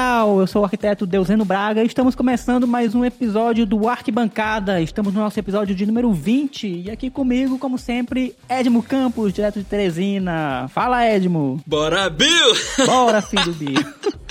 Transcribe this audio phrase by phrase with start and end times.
[0.00, 4.80] Geral, eu sou o arquiteto Deuseno Braga e estamos começando mais um episódio do Arquibancada.
[4.80, 9.58] Estamos no nosso episódio de número 20 e aqui comigo, como sempre, Edmo Campos, direto
[9.58, 10.68] de Teresina.
[10.70, 11.60] Fala, Edmo.
[11.66, 12.86] Bora, Bill!
[12.86, 13.74] Bora, filho do Bill.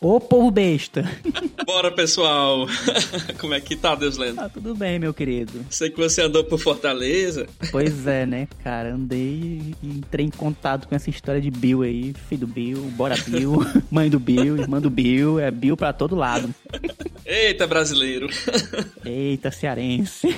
[0.00, 1.04] Ô povo besta.
[1.66, 2.66] Bora, pessoal.
[3.38, 4.36] Como é que tá, Deus Lendo?
[4.36, 5.66] Tá tudo bem, meu querido.
[5.70, 7.46] Sei que você andou por Fortaleza.
[7.72, 8.94] Pois é, né, cara?
[8.94, 12.14] Andei e entrei em contato com essa história de Bill aí.
[12.28, 13.58] Filho do Bill, bora Bill,
[13.90, 15.40] mãe do Bill, irmã do Bill.
[15.40, 16.54] É Bill pra todo lado.
[17.26, 18.28] Eita, brasileiro.
[19.04, 20.28] Eita, cearense.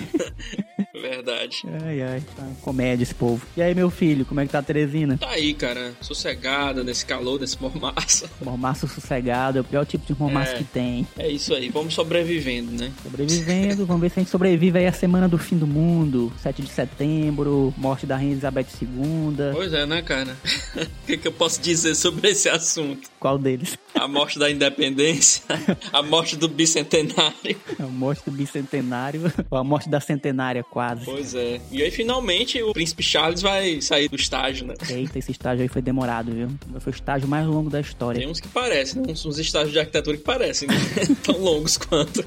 [1.01, 1.63] Verdade.
[1.85, 3.47] Ai, ai, tá comédia esse povo.
[3.57, 5.17] E aí, meu filho, como é que tá a Teresina?
[5.17, 5.93] Tá aí, cara.
[6.01, 8.29] Sossegada nesse calor, nesse mormaço.
[8.43, 10.57] Mormaço sossegado, é o pior tipo de mormaço É.
[10.59, 11.07] que tem.
[11.19, 11.69] É isso aí.
[11.69, 12.91] Vamos sobrevivendo, né?
[13.03, 16.63] Sobrevivendo, vamos ver se a gente sobrevive aí a semana do fim do mundo, 7
[16.63, 19.37] de setembro, morte da Rainha Elizabeth II.
[19.53, 20.37] Pois é, né, cara?
[21.03, 23.09] O que, que eu posso dizer sobre esse assunto?
[23.19, 23.77] Qual deles?
[23.95, 25.43] A morte da independência,
[25.93, 27.57] a morte do bicentenário.
[27.79, 31.05] A morte do bicentenário, ou a morte da centenária, quase.
[31.05, 31.61] Pois é.
[31.73, 34.75] E aí, finalmente, o príncipe Charles vai sair do estágio, né?
[34.89, 36.49] Eita, esse estágio aí foi demorado, viu?
[36.81, 38.21] Foi o estágio mais longo da história.
[38.21, 39.13] Tem uns que parecem, né?
[39.13, 40.75] uns, uns estágios de arquitetura que parecem, né?
[41.25, 42.25] Tão longos quanto.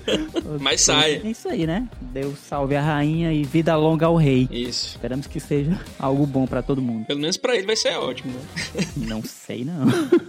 [0.59, 1.21] Mas sai.
[1.23, 1.87] É isso aí, né?
[2.01, 4.47] Deus salve a rainha e vida longa ao rei.
[4.51, 4.87] Isso.
[4.89, 7.05] Esperamos que seja algo bom pra todo mundo.
[7.05, 8.85] Pelo menos pra ele vai ser ótimo, né?
[9.07, 9.87] Não sei, não.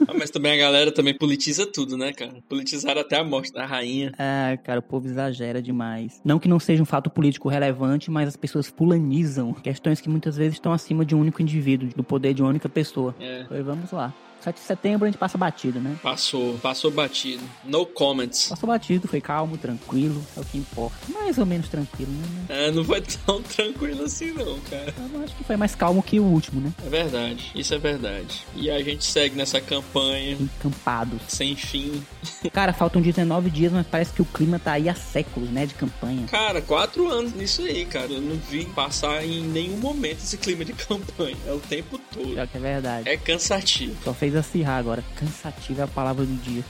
[0.08, 2.34] Ah, Mas também a galera também politiza tudo, né, cara?
[2.48, 4.12] Politizaram até a morte da rainha.
[4.18, 6.20] Ah, cara, o povo exagera demais.
[6.24, 10.36] Não que não seja um fato político relevante, mas as pessoas fulanizam questões que muitas
[10.36, 13.14] vezes estão acima de um único indivíduo, do poder de uma única pessoa.
[13.20, 13.44] É.
[13.48, 14.12] Pois vamos lá.
[14.44, 15.96] 7 de setembro a gente passa batido, né?
[16.02, 17.42] Passou, passou batido.
[17.64, 18.48] No comments.
[18.48, 20.96] Passou batido, foi calmo, tranquilo, é o que importa.
[21.12, 22.44] Mais ou menos tranquilo, né?
[22.48, 24.94] É, não foi tão tranquilo assim não, cara.
[25.14, 26.72] Eu acho que foi mais calmo que o último, né?
[26.84, 28.42] É verdade, isso é verdade.
[28.54, 31.20] E a gente segue nessa campanha Encampados.
[31.28, 32.02] sem fim.
[32.52, 35.64] Cara, faltam 19 dias, mas parece que o clima tá aí há séculos, né?
[35.66, 36.26] De campanha.
[36.26, 38.12] Cara, quatro anos nisso aí, cara.
[38.12, 41.36] Eu não vi passar em nenhum momento esse clima de campanha.
[41.46, 42.26] É o tempo todo.
[42.34, 43.08] Pior que é verdade.
[43.08, 43.96] É cansativo.
[44.04, 45.02] Só fez acirrar agora.
[45.16, 46.62] Cansativo é a palavra do dia.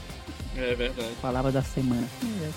[0.57, 1.09] É verdade.
[1.21, 2.07] Palavra da semana.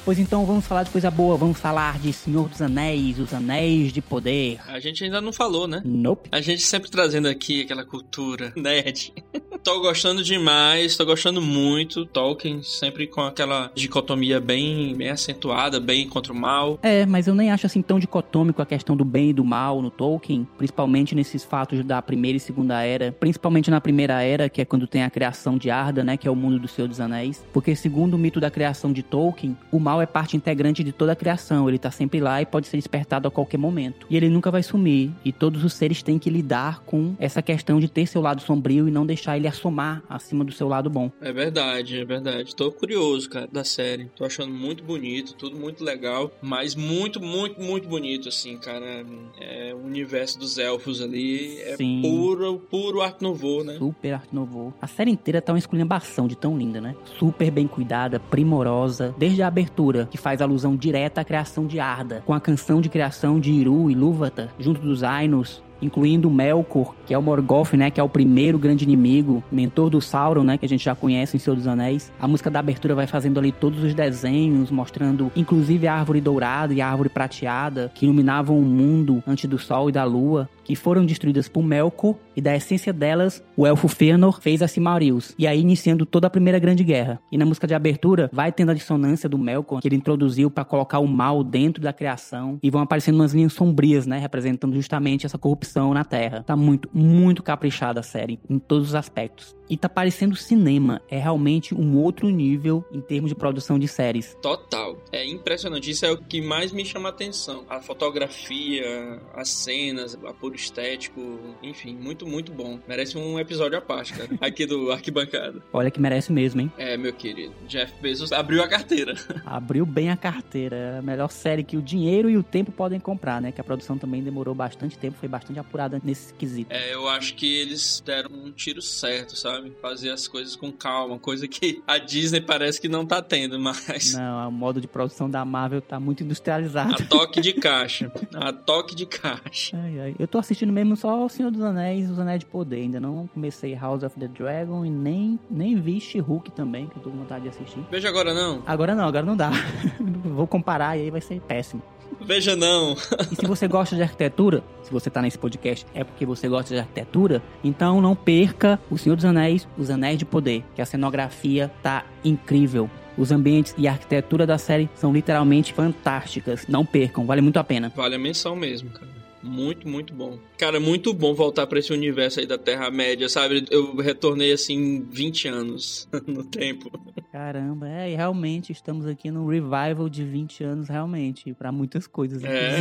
[0.04, 1.36] Pois então vamos falar de coisa boa.
[1.36, 4.58] Vamos falar de Senhor dos Anéis, os Anéis de Poder.
[4.66, 5.82] A gente ainda não falou, né?
[5.84, 6.28] Nope.
[6.30, 9.12] A gente sempre trazendo aqui aquela cultura nerd.
[9.62, 12.06] tô gostando demais, tô gostando muito.
[12.06, 16.78] Tolkien sempre com aquela dicotomia bem, bem acentuada, bem contra o mal.
[16.82, 19.82] É, mas eu nem acho assim tão dicotômico a questão do bem e do mal
[19.82, 24.60] no Tolkien, principalmente nesses fatos da primeira e segunda era, principalmente na primeira era, que
[24.60, 27.00] é quando tem a criação de Arda, né, que é o mundo do Senhor dos
[27.00, 30.92] Anéis, porque segundo o mito da criação de Tolkien, o mal é parte integrante de
[30.92, 34.06] toda a criação, ele tá sempre lá e pode ser despertado a qualquer momento.
[34.10, 37.80] E ele nunca vai sumir, e todos os seres têm que lidar com essa questão
[37.80, 41.10] de ter seu lado sombrio e não deixar ele assomar acima do seu lado bom.
[41.18, 42.54] É verdade, é verdade.
[42.54, 44.10] Tô curioso, cara, da série.
[44.14, 49.02] Tô achando muito bonito, tudo muito legal, mas muito, muito, muito bonito, assim, cara.
[49.40, 51.58] É o universo dos elfos ali.
[51.62, 52.02] É Sim.
[52.02, 53.78] puro, puro Art Nouveau, né?
[53.78, 54.74] Super Art Nouveau.
[54.78, 56.94] A série inteira tá uma esculhambação de tão linda, né?
[57.18, 62.24] Super bem cuidada, primorosa, desde a abertura, que faz alusão direta à criação de Arda,
[62.26, 67.14] com a canção de criação de Iru e Lúvatar, junto dos Ainos, incluindo Melkor, que
[67.14, 70.66] é o Morgoth, né, que é o primeiro grande inimigo, mentor do Sauron, né, que
[70.66, 72.12] a gente já conhece em Senhor dos Anéis.
[72.18, 76.74] A música da abertura vai fazendo ali todos os desenhos, mostrando inclusive a árvore dourada
[76.74, 80.76] e a árvore prateada, que iluminavam o mundo antes do sol e da lua, que
[80.76, 85.46] foram destruídas por Melkor, e da essência delas, o elfo Fëanor fez a Silmarils, e
[85.46, 87.18] aí iniciando toda a Primeira Grande Guerra.
[87.32, 90.66] E na música de abertura, vai tendo a dissonância do Melkor, que ele introduziu para
[90.66, 95.24] colocar o mal dentro da criação, e vão aparecendo umas linhas sombrias, né, representando justamente
[95.24, 96.42] essa corrupção na Terra.
[96.42, 99.56] Tá muito, muito caprichada a série, em todos os aspectos.
[99.68, 104.36] E tá parecendo cinema, é realmente um outro nível em termos de produção de séries.
[104.40, 104.96] Total.
[105.12, 105.90] É impressionante.
[105.90, 107.64] Isso é o que mais me chama a atenção.
[107.68, 112.78] A fotografia, as cenas, apuro estético, enfim, muito, muito bom.
[112.88, 114.28] Merece um episódio à parte, cara.
[114.40, 115.62] Aqui do Arquibancada.
[115.72, 116.72] Olha que merece mesmo, hein?
[116.78, 117.54] É, meu querido.
[117.66, 119.14] Jeff Bezos abriu a carteira.
[119.44, 120.76] Abriu bem a carteira.
[120.76, 123.50] É a melhor série que o dinheiro e o tempo podem comprar, né?
[123.50, 126.72] Que a produção também demorou bastante tempo, foi bastante apurada nesse quesito.
[126.72, 129.57] É, eu acho que eles deram um tiro certo, sabe?
[129.80, 134.14] Fazer as coisas com calma, coisa que a Disney parece que não tá tendo, mas.
[134.14, 136.94] Não, o modo de produção da Marvel tá muito industrializado.
[136.94, 138.10] A toque de caixa.
[138.34, 139.76] A toque de caixa.
[139.76, 140.16] Ai, ai.
[140.18, 142.76] Eu tô assistindo mesmo só O Senhor dos Anéis e Os Anéis de Poder.
[142.76, 147.02] Ainda não comecei House of the Dragon e nem, nem vi She-Hulk também, que eu
[147.02, 147.84] tô com vontade de assistir.
[147.90, 148.62] Veja agora não.
[148.66, 149.50] Agora não, agora não dá.
[150.24, 151.82] Vou comparar e aí vai ser péssimo.
[152.20, 152.96] Veja não.
[153.30, 156.74] E se você gosta de arquitetura, se você tá nesse podcast é porque você gosta
[156.74, 160.86] de arquitetura, então não perca O Senhor dos Anéis, Os Anéis de Poder, que a
[160.86, 162.90] cenografia tá incrível.
[163.16, 166.66] Os ambientes e a arquitetura da série são literalmente fantásticas.
[166.68, 167.92] Não percam, vale muito a pena.
[167.94, 169.17] Vale a menção mesmo, cara.
[169.42, 170.38] Muito, muito bom.
[170.56, 173.64] Cara, muito bom voltar para esse universo aí da Terra-média, sabe?
[173.70, 176.90] Eu retornei assim 20 anos no tempo.
[177.30, 182.42] Caramba, é, e realmente estamos aqui num revival de 20 anos, realmente, para muitas coisas,
[182.42, 182.78] é.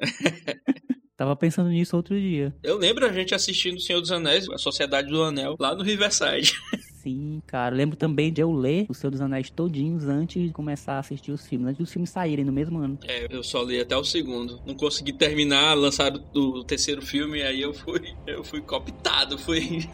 [1.20, 2.50] Tava pensando nisso outro dia.
[2.62, 5.82] Eu lembro a gente assistindo O Senhor dos Anéis, a Sociedade do Anel, lá no
[5.82, 6.54] Riverside.
[7.02, 7.76] Sim, cara.
[7.76, 11.30] lembro também de eu ler O Senhor dos Anéis todinhos antes de começar a assistir
[11.30, 12.98] os filmes, antes dos filmes saírem no mesmo ano.
[13.06, 14.62] É, eu só li até o segundo.
[14.64, 19.86] Não consegui terminar, lançar o terceiro filme, aí eu fui, eu fui cooptado, fui.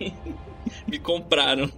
[0.87, 1.69] Me compraram.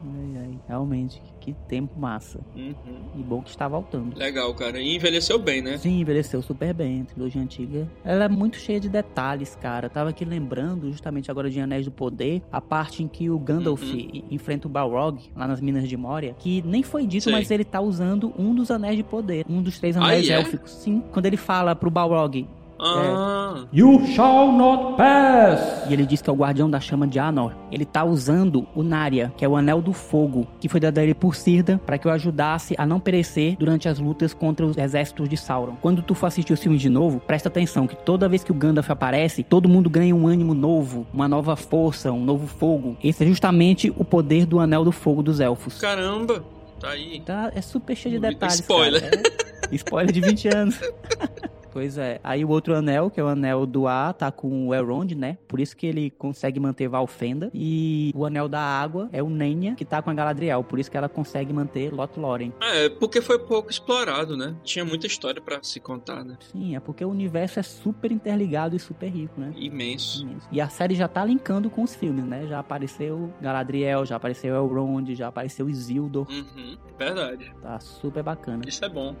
[0.00, 2.38] Ai, ai, realmente, que tempo massa.
[2.54, 2.74] Uhum.
[3.16, 4.16] E bom que está voltando.
[4.16, 4.80] Legal, cara.
[4.80, 5.76] E envelheceu bem, né?
[5.76, 7.02] Sim, envelheceu super bem.
[7.02, 7.90] A trilogia antiga.
[8.04, 9.88] Ela é muito cheia de detalhes, cara.
[9.88, 13.82] tava aqui lembrando, justamente agora de Anéis do Poder, a parte em que o Gandalf
[13.82, 14.22] uhum.
[14.30, 17.32] enfrenta o Balrog, lá nas Minas de Moria, que nem foi dito, Sim.
[17.32, 19.44] mas ele tá usando um dos Anéis de Poder.
[19.48, 20.70] Um dos três Anéis ah, élficos.
[20.70, 21.02] Sim.
[21.10, 22.46] Quando ele fala pro Balrog,
[22.82, 23.41] ah.
[23.72, 25.88] You shall not pass!
[25.88, 27.52] E ele diz que é o guardião da chama de Anor.
[27.70, 31.02] Ele tá usando o Narya, que é o anel do fogo, que foi dado a
[31.02, 34.76] ele por Sirda, para que o ajudasse a não perecer durante as lutas contra os
[34.76, 35.76] exércitos de Sauron.
[35.80, 38.54] Quando tu for assistir os filmes de novo, presta atenção que toda vez que o
[38.54, 42.96] Gandalf aparece, todo mundo ganha um ânimo novo, uma nova força, um novo fogo.
[43.02, 45.78] Esse é justamente o poder do anel do fogo dos elfos.
[45.78, 46.44] Caramba!
[46.80, 47.20] Tá aí.
[47.20, 48.56] Tá, é super cheio de detalhes.
[48.56, 49.04] Spoiler.
[49.04, 50.80] É, spoiler de 20 anos.
[51.72, 52.20] Pois é.
[52.22, 55.38] Aí o outro anel, que é o anel do ar, tá com o Elrond, né?
[55.48, 57.50] Por isso que ele consegue manter Valfenda.
[57.54, 60.62] E o anel da água é o Nenya, que tá com a Galadriel.
[60.62, 62.52] Por isso que ela consegue manter Lothlórien.
[62.60, 64.54] É, porque foi pouco explorado, né?
[64.62, 66.36] Tinha muita história para se contar, né?
[66.52, 69.52] Sim, é porque o universo é super interligado e super rico, né?
[69.56, 70.22] Imenso.
[70.22, 70.48] Imenso.
[70.52, 72.46] E a série já tá linkando com os filmes, né?
[72.46, 76.26] Já apareceu Galadriel, já apareceu Elrond, já apareceu Isildur.
[76.28, 77.52] Uhum, verdade.
[77.62, 78.62] Tá super bacana.
[78.66, 79.16] Isso é bom.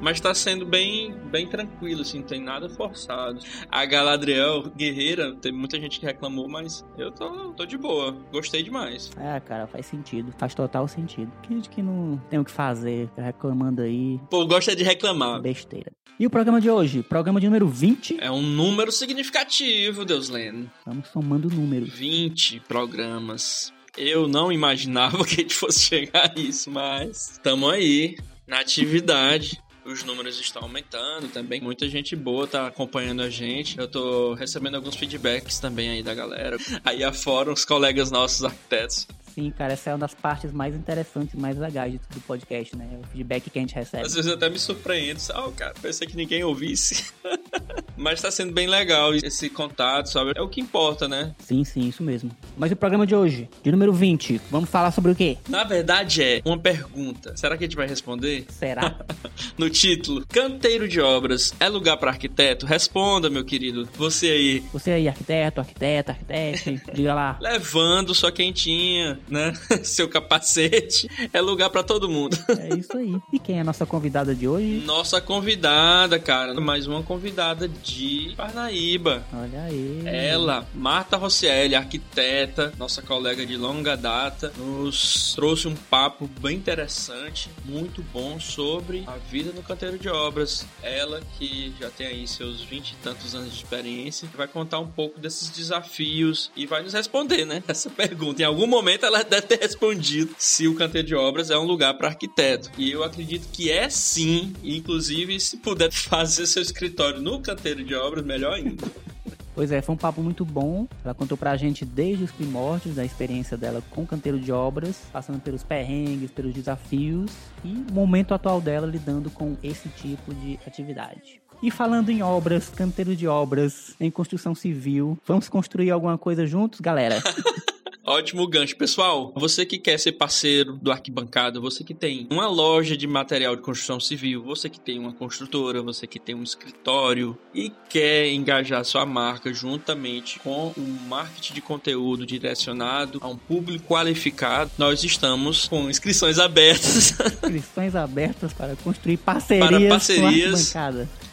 [0.00, 3.40] Mas tá sendo bem, bem tranquilo, assim, não tem nada forçado.
[3.70, 8.12] A Galadriel, guerreira, teve muita gente que reclamou, mas eu tô, tô de boa.
[8.30, 9.10] Gostei demais.
[9.18, 10.32] É, cara, faz sentido.
[10.38, 11.32] Faz total sentido.
[11.42, 14.20] Que gente que não tem o que fazer, tá reclamando aí.
[14.30, 15.40] Pô, gosta de reclamar.
[15.40, 15.92] Besteira.
[16.18, 17.02] E o programa de hoje?
[17.02, 18.18] Programa de número 20.
[18.20, 20.70] É um número significativo, Deus Lendo.
[20.78, 21.90] Estamos somando números.
[21.90, 23.72] 20 programas.
[23.96, 28.16] Eu não imaginava que a gente fosse chegar a isso, mas estamos aí,
[28.46, 31.60] na atividade os números estão aumentando também.
[31.60, 33.78] Muita gente boa tá acompanhando a gente.
[33.78, 36.56] Eu tô recebendo alguns feedbacks também aí da galera.
[36.84, 39.06] Aí afora os colegas nossos arquitetos
[39.36, 42.88] Sim, cara, essa é uma das partes mais interessantes, mais legais de tudo podcast, né?
[42.98, 44.06] O feedback que a gente recebe.
[44.06, 47.12] Às vezes até me surpreendo, oh, cara, pensei que ninguém ouvisse.
[47.98, 50.32] Mas tá sendo bem legal esse contato, sabe?
[50.34, 51.34] É o que importa, né?
[51.38, 52.30] Sim, sim, isso mesmo.
[52.56, 55.38] Mas o programa de hoje, de número 20, vamos falar sobre o quê?
[55.48, 57.34] Na verdade é uma pergunta.
[57.36, 58.44] Será que a gente vai responder?
[58.50, 58.96] Será?
[59.56, 62.66] no título, canteiro de obras é lugar para arquiteto?
[62.66, 63.88] Responda, meu querido.
[63.96, 64.64] Você aí.
[64.72, 67.38] Você aí, arquiteto, arquiteta, arquitete, diga lá.
[67.40, 69.52] Levando sua quentinha, né?
[69.82, 71.08] Seu capacete.
[71.32, 72.36] É lugar para todo mundo.
[72.58, 73.16] É isso aí.
[73.32, 74.82] E quem é a nossa convidada de hoje?
[74.84, 76.54] Nossa convidada, cara.
[76.60, 79.24] Mais uma convidada de Parnaíba.
[79.32, 80.02] Olha aí.
[80.04, 87.50] Ela, Marta Rossielli, arquiteta, nossa colega de longa data, nos trouxe um papo bem interessante,
[87.64, 90.66] muito bom sobre a vida no canteiro de obras.
[90.82, 94.86] Ela que já tem aí seus vinte e tantos anos de experiência, vai contar um
[94.86, 97.62] pouco desses desafios e vai nos responder, né?
[97.68, 98.42] Essa pergunta.
[98.42, 101.64] Em algum momento ela ela deve ter respondido se o canteiro de obras é um
[101.64, 102.70] lugar para arquiteto.
[102.76, 104.52] E eu acredito que é sim.
[104.62, 108.84] Inclusive, se puder fazer seu escritório no canteiro de obras, melhor ainda.
[109.54, 110.86] Pois é, foi um papo muito bom.
[111.02, 114.98] Ela contou pra gente desde os primórdios da experiência dela com o canteiro de obras,
[115.10, 117.30] passando pelos perrengues, pelos desafios
[117.64, 121.40] e o momento atual dela lidando com esse tipo de atividade.
[121.62, 126.78] E falando em obras, canteiro de obras, em construção civil, vamos construir alguma coisa juntos,
[126.78, 127.22] galera?
[128.06, 128.76] Ótimo gancho.
[128.76, 133.56] Pessoal, você que quer ser parceiro do Arquibancada, você que tem uma loja de material
[133.56, 138.30] de construção civil, você que tem uma construtora, você que tem um escritório e quer
[138.30, 145.02] engajar sua marca juntamente com o marketing de conteúdo direcionado a um público qualificado, nós
[145.02, 147.12] estamos com inscrições abertas.
[147.42, 150.72] Inscrições abertas para construir parcerias, para parcerias.
[150.72, 151.25] com Arquibancada.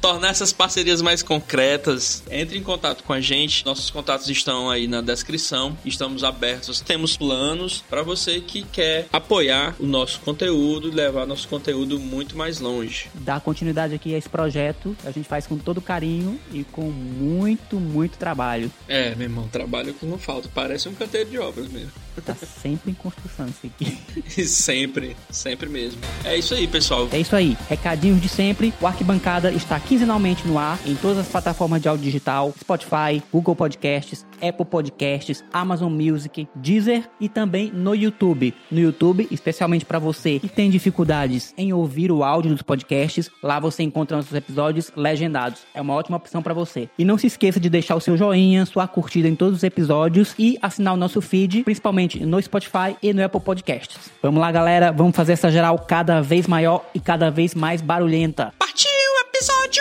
[0.00, 3.64] Tornar essas parcerias mais concretas, entre em contato com a gente.
[3.64, 5.76] Nossos contatos estão aí na descrição.
[5.84, 6.80] Estamos abertos.
[6.80, 12.58] Temos planos para você que quer apoiar o nosso conteúdo levar nosso conteúdo muito mais
[12.58, 13.08] longe.
[13.14, 17.76] Dar continuidade aqui a esse projeto, a gente faz com todo carinho e com muito,
[17.76, 18.70] muito trabalho.
[18.88, 20.48] É, meu irmão, trabalho que não falta.
[20.52, 21.90] Parece um canteiro de obras mesmo.
[22.24, 23.96] Tá sempre em construção isso aqui.
[24.44, 26.00] sempre, sempre mesmo.
[26.24, 27.08] É isso aí, pessoal.
[27.12, 27.56] É isso aí.
[27.68, 28.74] Recadinhos de sempre.
[28.80, 33.56] O Arquibancada está quinzenalmente no ar em todas as plataformas de áudio digital: Spotify, Google
[33.56, 38.54] Podcasts, Apple Podcasts, Amazon Music, Deezer e também no YouTube.
[38.70, 43.58] No YouTube, especialmente para você que tem dificuldades em ouvir o áudio dos podcasts, lá
[43.58, 45.62] você encontra nossos episódios legendados.
[45.74, 46.88] É uma ótima opção para você.
[46.98, 50.34] E não se esqueça de deixar o seu joinha, sua curtida em todos os episódios
[50.38, 54.10] e assinar o nosso feed, principalmente no Spotify e no Apple Podcasts.
[54.22, 58.52] Vamos lá, galera, vamos fazer essa geral cada vez maior e cada vez mais barulhenta.
[58.58, 58.90] Partiu
[59.38, 59.77] episódio!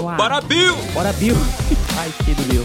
[0.00, 0.16] Uau.
[0.16, 0.74] Bora, Bill!
[0.92, 1.36] Bora, Bill!
[1.98, 2.64] Ai, que do Bill.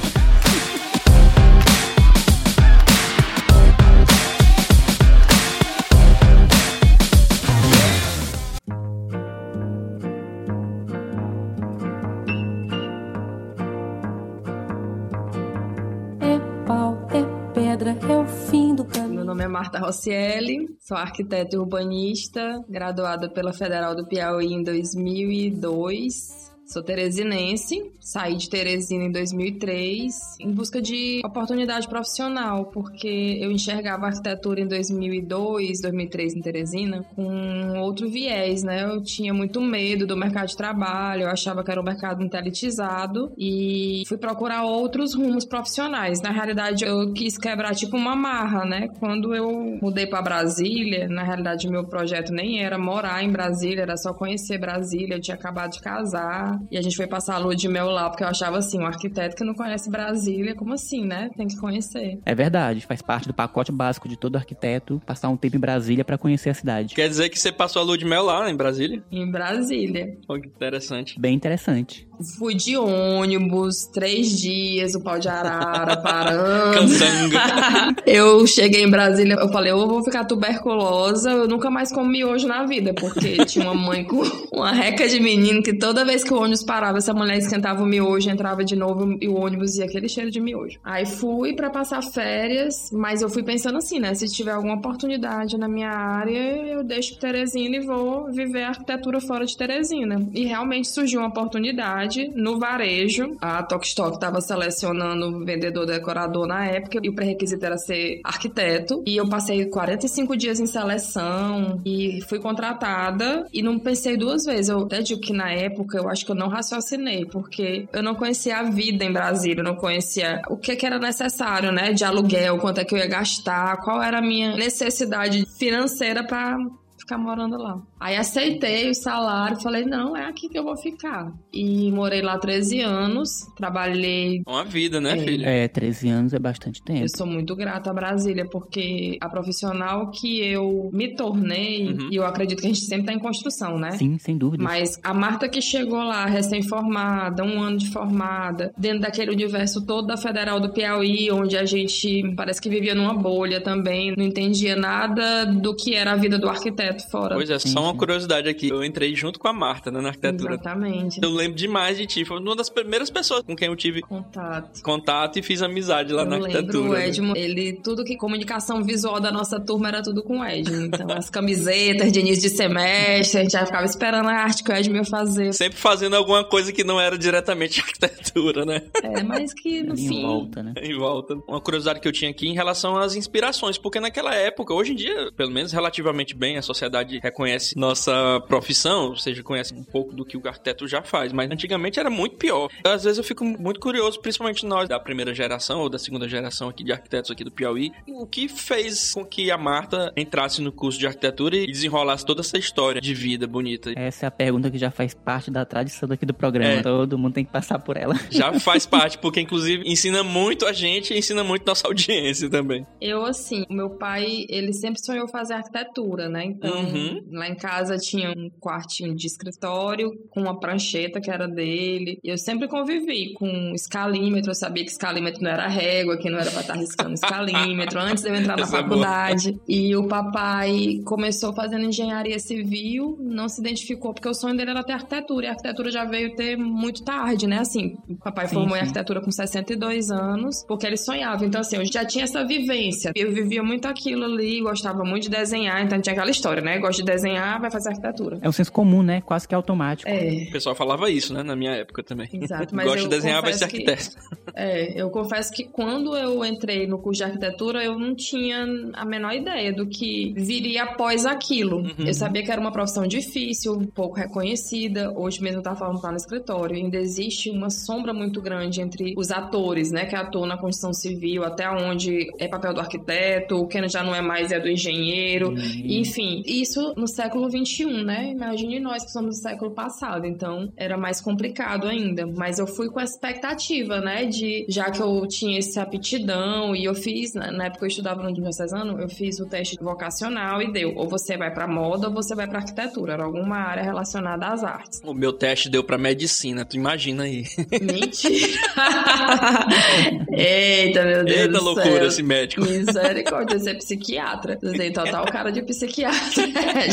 [16.20, 19.16] É pau, é pedra, é o fim do caminho.
[19.16, 24.64] Meu nome é Marta Rossielli, sou arquiteta e urbanista, graduada pela Federal do Piauí em
[24.64, 26.49] 2002.
[26.72, 34.06] Sou teresinense, saí de Teresina em 2003 em busca de oportunidade profissional, porque eu enxergava
[34.06, 38.84] arquitetura em 2002, 2003 em Teresina com outro viés, né?
[38.84, 43.32] Eu tinha muito medo do mercado de trabalho, eu achava que era um mercado elitizado
[43.36, 46.22] e fui procurar outros rumos profissionais.
[46.22, 48.90] Na realidade, eu quis quebrar tipo uma marra, né?
[49.00, 53.98] Quando eu mudei para Brasília, na realidade meu projeto nem era morar em Brasília, era
[53.98, 57.56] só conhecer Brasília, eu tinha acabado de casar e a gente foi passar a lua
[57.56, 61.06] de mel lá, porque eu achava assim, um arquiteto que não conhece Brasília, como assim,
[61.06, 61.30] né?
[61.36, 62.20] Tem que conhecer.
[62.26, 66.06] É verdade, faz parte do pacote básico de todo arquiteto passar um tempo em Brasília
[66.06, 66.94] para conhecer a cidade.
[66.94, 69.04] Quer dizer que você passou a lua de mel lá em Brasília?
[69.12, 70.18] Em Brasília.
[70.28, 71.20] Pô, que interessante.
[71.20, 72.08] Bem interessante.
[72.38, 76.74] Fui de ônibus, três dias, o pau de arara, parando.
[76.78, 77.40] Cansanga.
[78.06, 82.48] eu cheguei em Brasília, eu falei, eu vou ficar tuberculosa, eu nunca mais comi miojo
[82.48, 86.34] na vida, porque tinha uma mãe com uma reca de menino que toda vez que
[86.34, 89.86] o ônibus parava, essa mulher esquentava o miojo, entrava de novo e o ônibus ia
[89.86, 90.80] aquele cheiro de miojo.
[90.84, 95.58] Aí fui pra passar férias, mas eu fui pensando assim, né, se tiver alguma oportunidade
[95.58, 100.28] na minha área, eu deixo Teresina e vou viver a arquitetura fora de Teresina.
[100.34, 103.38] E realmente surgiu uma oportunidade no varejo.
[103.40, 109.04] A Tokstok estava selecionando vendedor decorador na época e o pré-requisito era ser arquiteto.
[109.06, 114.70] E eu passei 45 dias em seleção e fui contratada e não pensei duas vezes.
[114.70, 118.16] Eu até digo que na época eu acho que eu não raciocinei, porque eu não
[118.16, 121.92] conhecia a vida em Brasília, eu não conhecia o que, que era necessário, né?
[121.92, 126.58] De aluguel, quanto é que eu ia gastar, qual era a minha necessidade financeira para
[126.98, 127.78] ficar morando lá.
[128.00, 131.32] Aí aceitei o salário, falei, não, é aqui que eu vou ficar.
[131.54, 134.42] E morei lá 13 anos, trabalhei.
[134.48, 135.18] Uma vida, né, É.
[135.18, 135.46] filho?
[135.46, 137.02] É, 13 anos é bastante tempo.
[137.02, 142.10] Eu sou muito grata a Brasília, porque a profissional que eu me tornei, Uhum.
[142.12, 143.92] e eu acredito que a gente sempre tá em construção, né?
[143.92, 144.64] Sim, sem dúvida.
[144.64, 150.08] Mas a Marta que chegou lá, recém-formada, um ano de formada, dentro daquele universo todo
[150.08, 154.76] da Federal do Piauí, onde a gente parece que vivia numa bolha também, não entendia
[154.76, 157.36] nada do que era a vida do arquiteto fora.
[157.36, 158.70] Pois é, só uma curiosidade aqui.
[158.70, 160.54] Eu entrei junto com a Marta, né, na arquitetura.
[160.56, 161.20] Exatamente.
[161.22, 162.26] Eu lembro demais de ti.
[162.26, 164.82] Foi uma das primeiras pessoas com quem eu tive Contato.
[164.82, 166.90] contato e fiz amizade lá eu na lembro arquitetura.
[166.90, 167.08] o né?
[167.08, 170.86] Edmo, ele, tudo que comunicação visual da nossa turma era tudo com o Edmo.
[170.86, 174.72] Então, as camisetas de início de semestre, a gente já ficava esperando a arte que
[174.72, 175.54] o Edmo ia fazer.
[175.54, 178.82] Sempre fazendo alguma coisa que não era diretamente arquitetura, né?
[179.04, 180.20] É, mas que no fim.
[180.20, 180.74] em volta, né?
[180.82, 181.36] em volta.
[181.48, 184.96] Uma curiosidade que eu tinha aqui em relação às inspirações, porque naquela época, hoje em
[184.96, 190.14] dia, pelo menos relativamente bem, a sociedade reconhece nossa profissão, ou seja, conhece um pouco
[190.14, 192.70] do que o arquiteto já faz, mas antigamente era muito pior.
[192.84, 196.70] Às vezes eu fico muito curioso, principalmente nós da primeira geração ou da segunda geração
[196.70, 200.72] aqui de arquitetos aqui do Piauí, o que fez com que a Marta entrasse no
[200.72, 203.92] curso de arquitetura e desenrolasse toda essa história de vida bonita.
[203.96, 206.74] Essa é a pergunta que já faz parte da tradição daqui do programa.
[206.74, 206.82] É.
[206.82, 208.16] Todo mundo tem que passar por ela.
[208.30, 212.86] Já faz parte, porque inclusive ensina muito a gente e ensina muito nossa audiência também.
[213.00, 216.44] Eu, assim, o meu pai, ele sempre sonhou fazer arquitetura, né?
[216.46, 217.24] Então, Uhum.
[217.32, 217.69] lá em casa
[218.00, 222.20] tinha um quartinho de escritório com uma prancheta que era dele.
[222.24, 224.52] E eu sempre convivi com escalímetro.
[224.52, 228.24] Eu sabia que escalímetro não era régua, que não era pra estar riscando escalímetro, antes
[228.24, 229.60] de eu entrar na Essa é faculdade.
[229.68, 234.84] E o papai começou fazendo engenharia civil, não se identificou, porque o sonho dele era
[234.84, 235.46] ter arquitetura.
[235.46, 237.60] E a arquitetura já veio ter muito tarde, né?
[237.60, 238.86] Assim, o papai Sim, formou em sim.
[238.86, 241.46] arquitetura com 62 anos, porque ele sonhava.
[241.46, 243.12] Então, assim, eu já tinha essa vivência.
[243.16, 246.80] Eu vivia muito aquilo ali, gostava muito de desenhar, então tinha aquela história, né?
[246.80, 248.40] Gosto de desenhar, vai fazer arquitetura.
[248.42, 249.22] É um senso comum, né?
[249.22, 250.10] Quase que automático.
[250.10, 251.44] É, O pessoal falava isso, né?
[251.44, 252.28] Na minha época também.
[252.34, 254.30] Exato, mas Gosta eu de desenhar, vai ser confesso que- arquiteto.
[254.56, 259.06] É, eu confesso que quando eu entrei no curso de arquitetura, eu não tinha a
[259.06, 261.78] menor ideia do que viria após aquilo.
[261.78, 261.94] Uhum.
[262.08, 265.12] Eu sabia que era uma profissão difícil, pouco reconhecida.
[265.16, 269.14] Hoje mesmo eu tava falando lá no escritório, ainda existe uma sombra muito grande entre
[269.16, 273.68] os atores, né, que atuam na construção civil, até onde é papel do arquiteto, o
[273.68, 275.54] que já não é mais é do engenheiro.
[275.86, 278.32] Enfim, isso no século XXI, né?
[278.32, 282.26] Imagine nós que somos do século passado, então era mais complicado ainda.
[282.26, 284.26] Mas eu fui com a expectativa, né?
[284.26, 288.24] De já que eu tinha essa aptidão e eu fiz, na na época eu estudava
[288.24, 290.94] no diocesano, eu fiz o teste vocacional e deu.
[290.96, 293.14] Ou você vai pra moda ou você vai pra arquitetura.
[293.14, 295.02] Era alguma área relacionada às artes.
[295.04, 297.44] O meu teste deu pra medicina, tu imagina aí.
[297.82, 298.60] Mentira!
[300.32, 302.08] Eita, meu Deus Eita loucura céu.
[302.08, 302.62] esse médico.
[302.62, 304.58] Misericórdia, você é psiquiatra.
[304.62, 306.88] Você tem total cara de psiquiatra, né?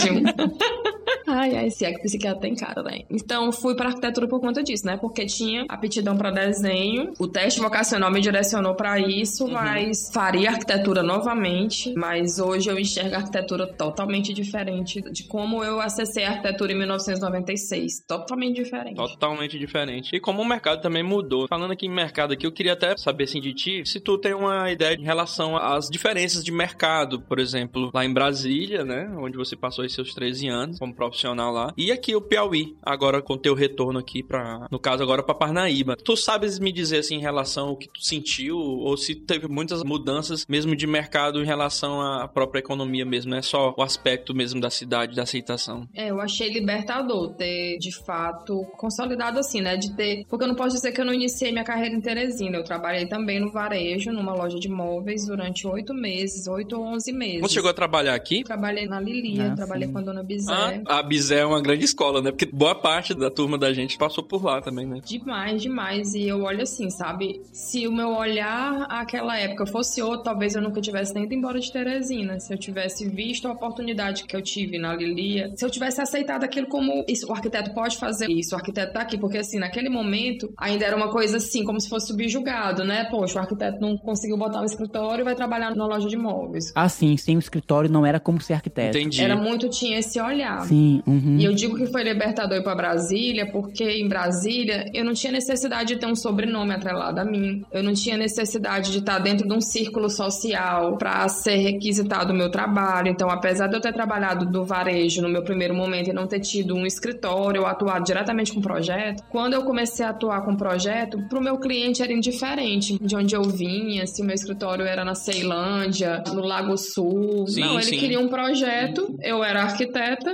[1.29, 3.01] Ai, ai, se é que psiquiatra tem cara, né?
[3.11, 4.97] Então, fui pra arquitetura por conta disso, né?
[4.97, 7.13] Porque tinha aptidão pra desenho.
[7.19, 9.53] O teste vocacional me direcionou pra isso, Uhum.
[9.53, 11.93] mas faria arquitetura novamente.
[11.97, 16.79] Mas hoje eu enxergo a arquitetura totalmente diferente de como eu acessei a arquitetura em
[16.79, 18.05] 1996.
[18.07, 18.97] Totalmente diferente.
[18.97, 20.15] Totalmente diferente.
[20.15, 21.47] E como o mercado também mudou.
[21.49, 24.35] Falando aqui em mercado aqui, eu queria até saber assim de ti, se tu tem
[24.35, 29.37] uma ideia em relação às diferenças de mercado, por exemplo, lá em Brasília, né, onde
[29.37, 33.37] você passou aí seus 13 anos como profissional lá, e aqui o Piauí, agora com
[33.39, 35.97] teu retorno aqui para, no caso agora para Parnaíba.
[35.97, 39.83] Tu sabes me dizer assim em relação ao que tu sentiu ou se teve muitas
[39.85, 44.35] mudanças mesmo de mercado em relação à própria economia mesmo, não é só o aspecto
[44.35, 45.87] mesmo da cidade, da aceitação.
[45.95, 49.77] É, eu achei libertador ter, de fato, consolidado assim, né?
[49.77, 50.25] De ter.
[50.29, 52.57] Porque eu não posso dizer que eu não iniciei minha carreira em Teresina.
[52.57, 57.13] Eu trabalhei também no varejo, numa loja de móveis, durante oito meses, oito ou onze
[57.13, 57.41] meses.
[57.43, 58.43] Você chegou a trabalhar aqui?
[58.45, 59.93] Trabalhei na Lilia, Ah, trabalhei sim.
[59.93, 60.53] com a dona Bizé.
[60.87, 62.31] Ah, a Bizé é uma grande escola, né?
[62.31, 65.01] Porque boa parte da turma da gente passou por lá também, né?
[65.05, 66.15] Demais, demais.
[66.15, 67.41] E eu olho assim, sabe?
[67.53, 71.61] Se o meu olhar àquela época fosse outro, talvez eu nunca tivesse nem ido embora
[71.61, 72.41] de Teresina.
[72.41, 76.45] Se eu tivesse visto a oportunidade que eu tive na Lilia, se eu tivesse aceitado
[76.45, 79.89] aquilo como isso, o arquiteto pode fazer isso, o arquiteto tá aqui, porque assim, naquele
[79.89, 83.05] momento ainda era uma coisa assim, como se fosse subjugado, né?
[83.11, 86.73] Poxa, o arquiteto não conseguiu botar um escritório e vai trabalhar na loja de móveis.
[86.75, 88.97] Ah, sim, sem o escritório não era como ser arquiteto.
[88.97, 89.23] Entendi.
[89.23, 90.65] Era muito, tinha esse olhar.
[90.65, 91.37] Sim, uhum.
[91.39, 95.33] E eu digo que foi libertador ir pra Brasília, porque em Brasília eu não tinha
[95.33, 97.65] necessidade de ter um sobrenome atrelado a mim.
[97.73, 102.37] Eu não tinha necessidade de estar dentro de um círculo social pra ser requisitado o
[102.37, 103.09] meu trabalho.
[103.09, 106.41] Então, apesar de eu ter trabalhado do varejo no meu primeiro momento e não ter
[106.41, 111.19] tido um escritório ou atuado diretamente com projeto, quando eu comecei a atuar com projeto,
[111.29, 115.15] pro meu cliente era indiferente de onde eu vinha, se o meu escritório era na
[115.15, 117.47] Ceilândia, no Lago Sul.
[117.47, 117.99] Sim, não, ele sim.
[117.99, 119.65] queria um projeto, eu era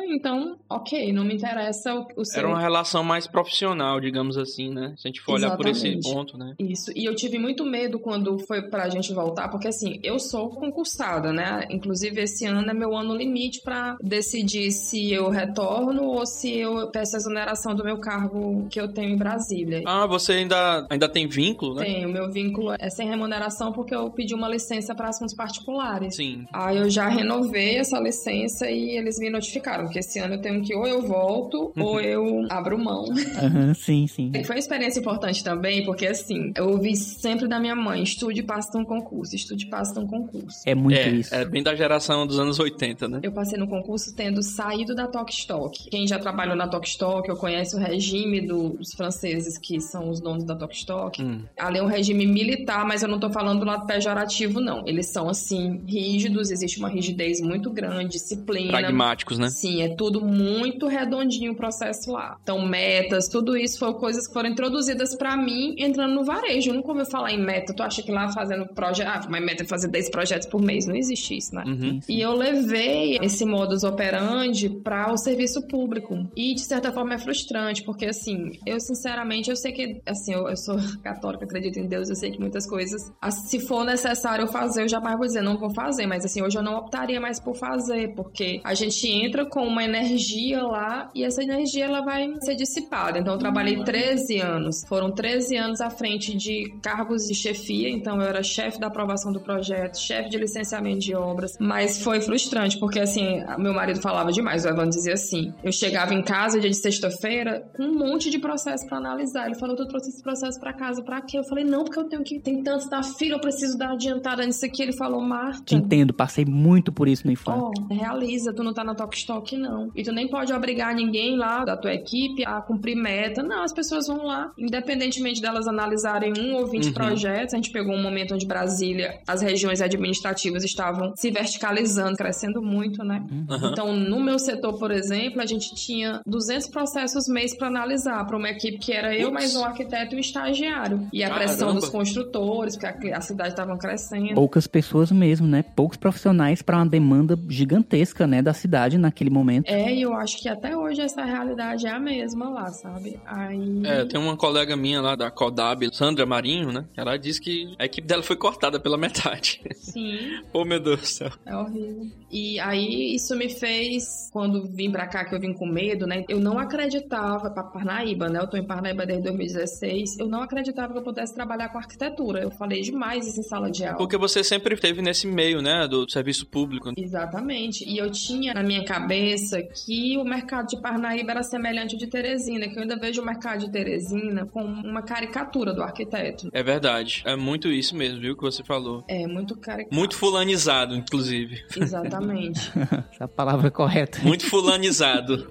[0.09, 2.41] então, ok, não me interessa o, o seu.
[2.41, 4.95] Era uma relação mais profissional, digamos assim, né?
[4.97, 6.13] Se a gente for olhar por esse Exatamente.
[6.13, 6.55] ponto, né?
[6.59, 10.51] Isso, e eu tive muito medo quando foi pra gente voltar, porque assim, eu sou
[10.51, 11.67] concursada, né?
[11.71, 16.91] Inclusive, esse ano é meu ano limite pra decidir se eu retorno ou se eu
[16.91, 19.83] peço exoneração do meu cargo que eu tenho em Brasília.
[19.87, 21.85] Ah, você ainda, ainda tem vínculo, né?
[21.85, 26.17] Tem, o meu vínculo é sem remuneração porque eu pedi uma licença para assuntos particulares.
[26.17, 26.47] Sim.
[26.53, 30.63] Aí eu já renovei essa licença e eles me notificaram que esse ano eu tenho
[30.63, 33.05] que ou eu volto ou eu abro mão.
[33.37, 34.31] Aham, sim, sim.
[34.35, 38.41] E Foi uma experiência importante também, porque assim, eu ouvi sempre da minha mãe: estude
[38.41, 40.63] e passe num concurso, estude e passe num concurso.
[40.67, 41.35] É muito é, isso.
[41.35, 43.21] é bem da geração dos anos 80, né?
[43.23, 45.91] Eu passei no concurso tendo saído da Tokstok.
[45.91, 50.45] Quem já trabalhou na Tokstok ou conhece o regime dos franceses, que são os donos
[50.45, 51.43] da Tokstok, Hum.
[51.59, 54.87] Ali é um regime militar, mas eu não tô falando do lado pejorativo, não.
[54.87, 58.71] Eles são, assim, rígidos, existe uma rigidez muito grande, disciplina.
[58.71, 59.42] Pragmáticos, né?
[59.51, 62.37] Sim, é tudo muito redondinho o processo lá.
[62.43, 66.71] Então, metas, tudo isso foram coisas que foram introduzidas pra mim entrando no varejo.
[66.71, 67.75] Eu nunca ouvi falar em meta.
[67.75, 70.87] Tu acha que lá fazendo projeto, ah, mas meta é fazer 10 projetos por mês.
[70.87, 71.65] Não existe isso, né?
[71.67, 72.01] Uhum.
[72.09, 76.29] E eu levei esse modus operandi para o serviço público.
[76.37, 80.49] E, de certa forma, é frustrante, porque, assim, eu, sinceramente, eu sei que, assim, eu,
[80.49, 84.45] eu sou católica, acredito em Deus, eu sei que muitas coisas, ah, se for necessário
[84.45, 87.21] eu fazer, eu jamais vou dizer, não vou fazer, mas, assim, hoje eu não optaria
[87.21, 92.01] mais por fazer, porque a gente entra com uma energia lá e essa energia ela
[92.01, 93.19] vai ser dissipada.
[93.19, 94.85] Então eu trabalhei 13 anos.
[94.89, 99.33] Foram 13 anos à frente de cargos de chefia, então eu era chefe da aprovação
[99.33, 104.33] do projeto, chefe de licenciamento de obras, mas foi frustrante porque assim, meu marido falava
[104.33, 108.31] demais, o Evan dizia assim: eu chegava em casa dia de sexta-feira com um monte
[108.31, 109.47] de processo para analisar.
[109.47, 112.05] Ele falou: "Tu trouxe esse processo para casa para quê?" Eu falei: "Não, porque eu
[112.05, 114.83] tenho que tem tantos da fila, eu preciso dar adiantada nisso aqui".
[114.83, 117.81] Ele falou: "Marta, Te entendo, passei muito por isso no infante.
[117.81, 119.91] Ó, realiza, tu não tá na Tok Stock, não.
[119.95, 123.43] E tu nem pode obrigar ninguém lá da tua equipe a cumprir meta.
[123.43, 126.93] Não, as pessoas vão lá, independentemente delas analisarem um ou vinte Uhum.
[126.93, 127.55] projetos.
[127.55, 133.05] A gente pegou um momento onde Brasília, as regiões administrativas estavam se verticalizando, crescendo muito,
[133.05, 133.25] né?
[133.49, 133.71] Aham.
[133.73, 138.37] Então, no meu setor, por exemplo, a gente tinha 200 processos mês para analisar, para
[138.37, 141.09] uma equipe que era eu, mais um arquiteto e um estagiário.
[141.13, 141.45] E a Caramba.
[141.47, 144.35] pressão dos construtores, porque a, a cidade estava crescendo.
[144.35, 145.63] Poucas pessoas mesmo, né?
[145.63, 149.69] Poucos profissionais para uma demanda gigantesca, né, da cidade naquele momento.
[149.69, 153.21] É, e eu acho que até hoje essa realidade é a mesma lá, sabe?
[153.27, 153.83] Aí.
[153.85, 156.85] É, tem uma colega minha lá da Codab, Sandra Marinho, né?
[156.97, 159.61] Ela disse que a equipe dela foi cortada pela metade.
[159.75, 161.31] Sim, oh, meu Deus do céu.
[161.45, 162.07] é horrível.
[162.31, 166.25] E aí isso me fez, quando vim pra cá, que eu vim com medo, né?
[166.29, 168.41] Eu não acreditava, pra Parnaíba, né?
[168.41, 170.19] Eu tô em Parnaíba desde 2016.
[170.19, 172.41] Eu não acreditava que eu pudesse trabalhar com arquitetura.
[172.41, 173.99] Eu falei demais isso em sala de aula.
[173.99, 175.87] Porque você sempre esteve nesse meio, né?
[175.87, 176.93] Do serviço público.
[176.97, 177.85] Exatamente.
[177.89, 182.07] E eu tinha na minha cabeça que o mercado de Parnaíba era semelhante ao de
[182.07, 186.51] Teresina, que eu ainda vejo o mercado de Teresina como uma caricatura do arquiteto.
[186.53, 187.23] É verdade.
[187.25, 188.37] É muito isso mesmo, viu?
[188.37, 189.03] Que você falou.
[189.09, 189.95] É muito caricato.
[189.95, 191.65] Muito fulanizado, inclusive.
[191.75, 192.71] Exatamente.
[193.13, 194.19] Essa é a palavra correta.
[194.23, 195.51] Muito fulanizado.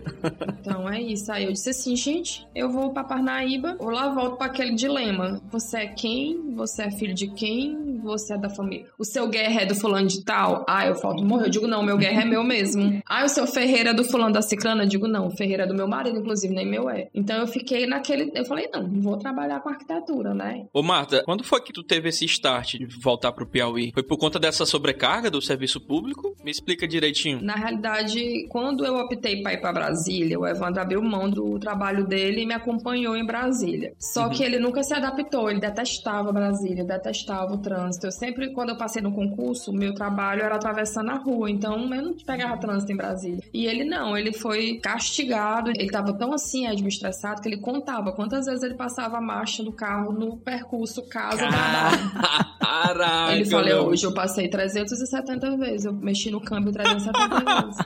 [0.60, 1.32] Então é isso.
[1.32, 5.42] Aí eu disse assim, gente, eu vou pra Parnaíba, ou lá volto pra aquele dilema.
[5.52, 6.54] Você é quem?
[6.56, 8.00] Você é filho de quem?
[8.04, 8.86] Você é da família.
[9.00, 10.64] O seu guerra é do fulano de tal?
[10.70, 11.46] Ah, eu falto morrer.
[11.46, 13.02] Eu digo, não, meu guerra é meu mesmo.
[13.08, 14.84] Ah, o seu Ferreira do fulano da ciclana?
[14.84, 17.10] Eu digo, não, o Ferreira é do meu marido, inclusive, nem meu é.
[17.14, 18.32] Então eu fiquei naquele.
[18.36, 20.66] Eu falei, não, vou trabalhar com arquitetura, né?
[20.74, 23.92] Ô, Marta, quando foi que tu teve esse start de voltar pro Piauí?
[23.94, 26.36] Foi por conta dessa sobrecarga do serviço público?
[26.44, 27.42] Me explica direitinho.
[27.42, 32.06] Na realidade, quando eu optei para ir para Brasília, o Evandro abriu mão do trabalho
[32.06, 33.94] dele e me acompanhou em Brasília.
[34.00, 38.08] Só que ele nunca se adaptou, ele detestava Brasília, detestava o trânsito.
[38.08, 42.02] Eu sempre, quando eu passei no concurso, meu trabalho era atravessando a rua, então eu
[42.02, 43.21] não pegava trânsito em Brasília.
[43.54, 48.12] E ele não, ele foi castigado, ele estava tão assim, Edmo, estressado, que ele contava
[48.12, 52.12] quantas vezes ele passava a marcha do carro no percurso casa-trabalho.
[52.60, 53.34] Caraca!
[53.36, 57.78] Ele falou, hoje eu passei 370 vezes, eu mexi no câmbio 370 vezes.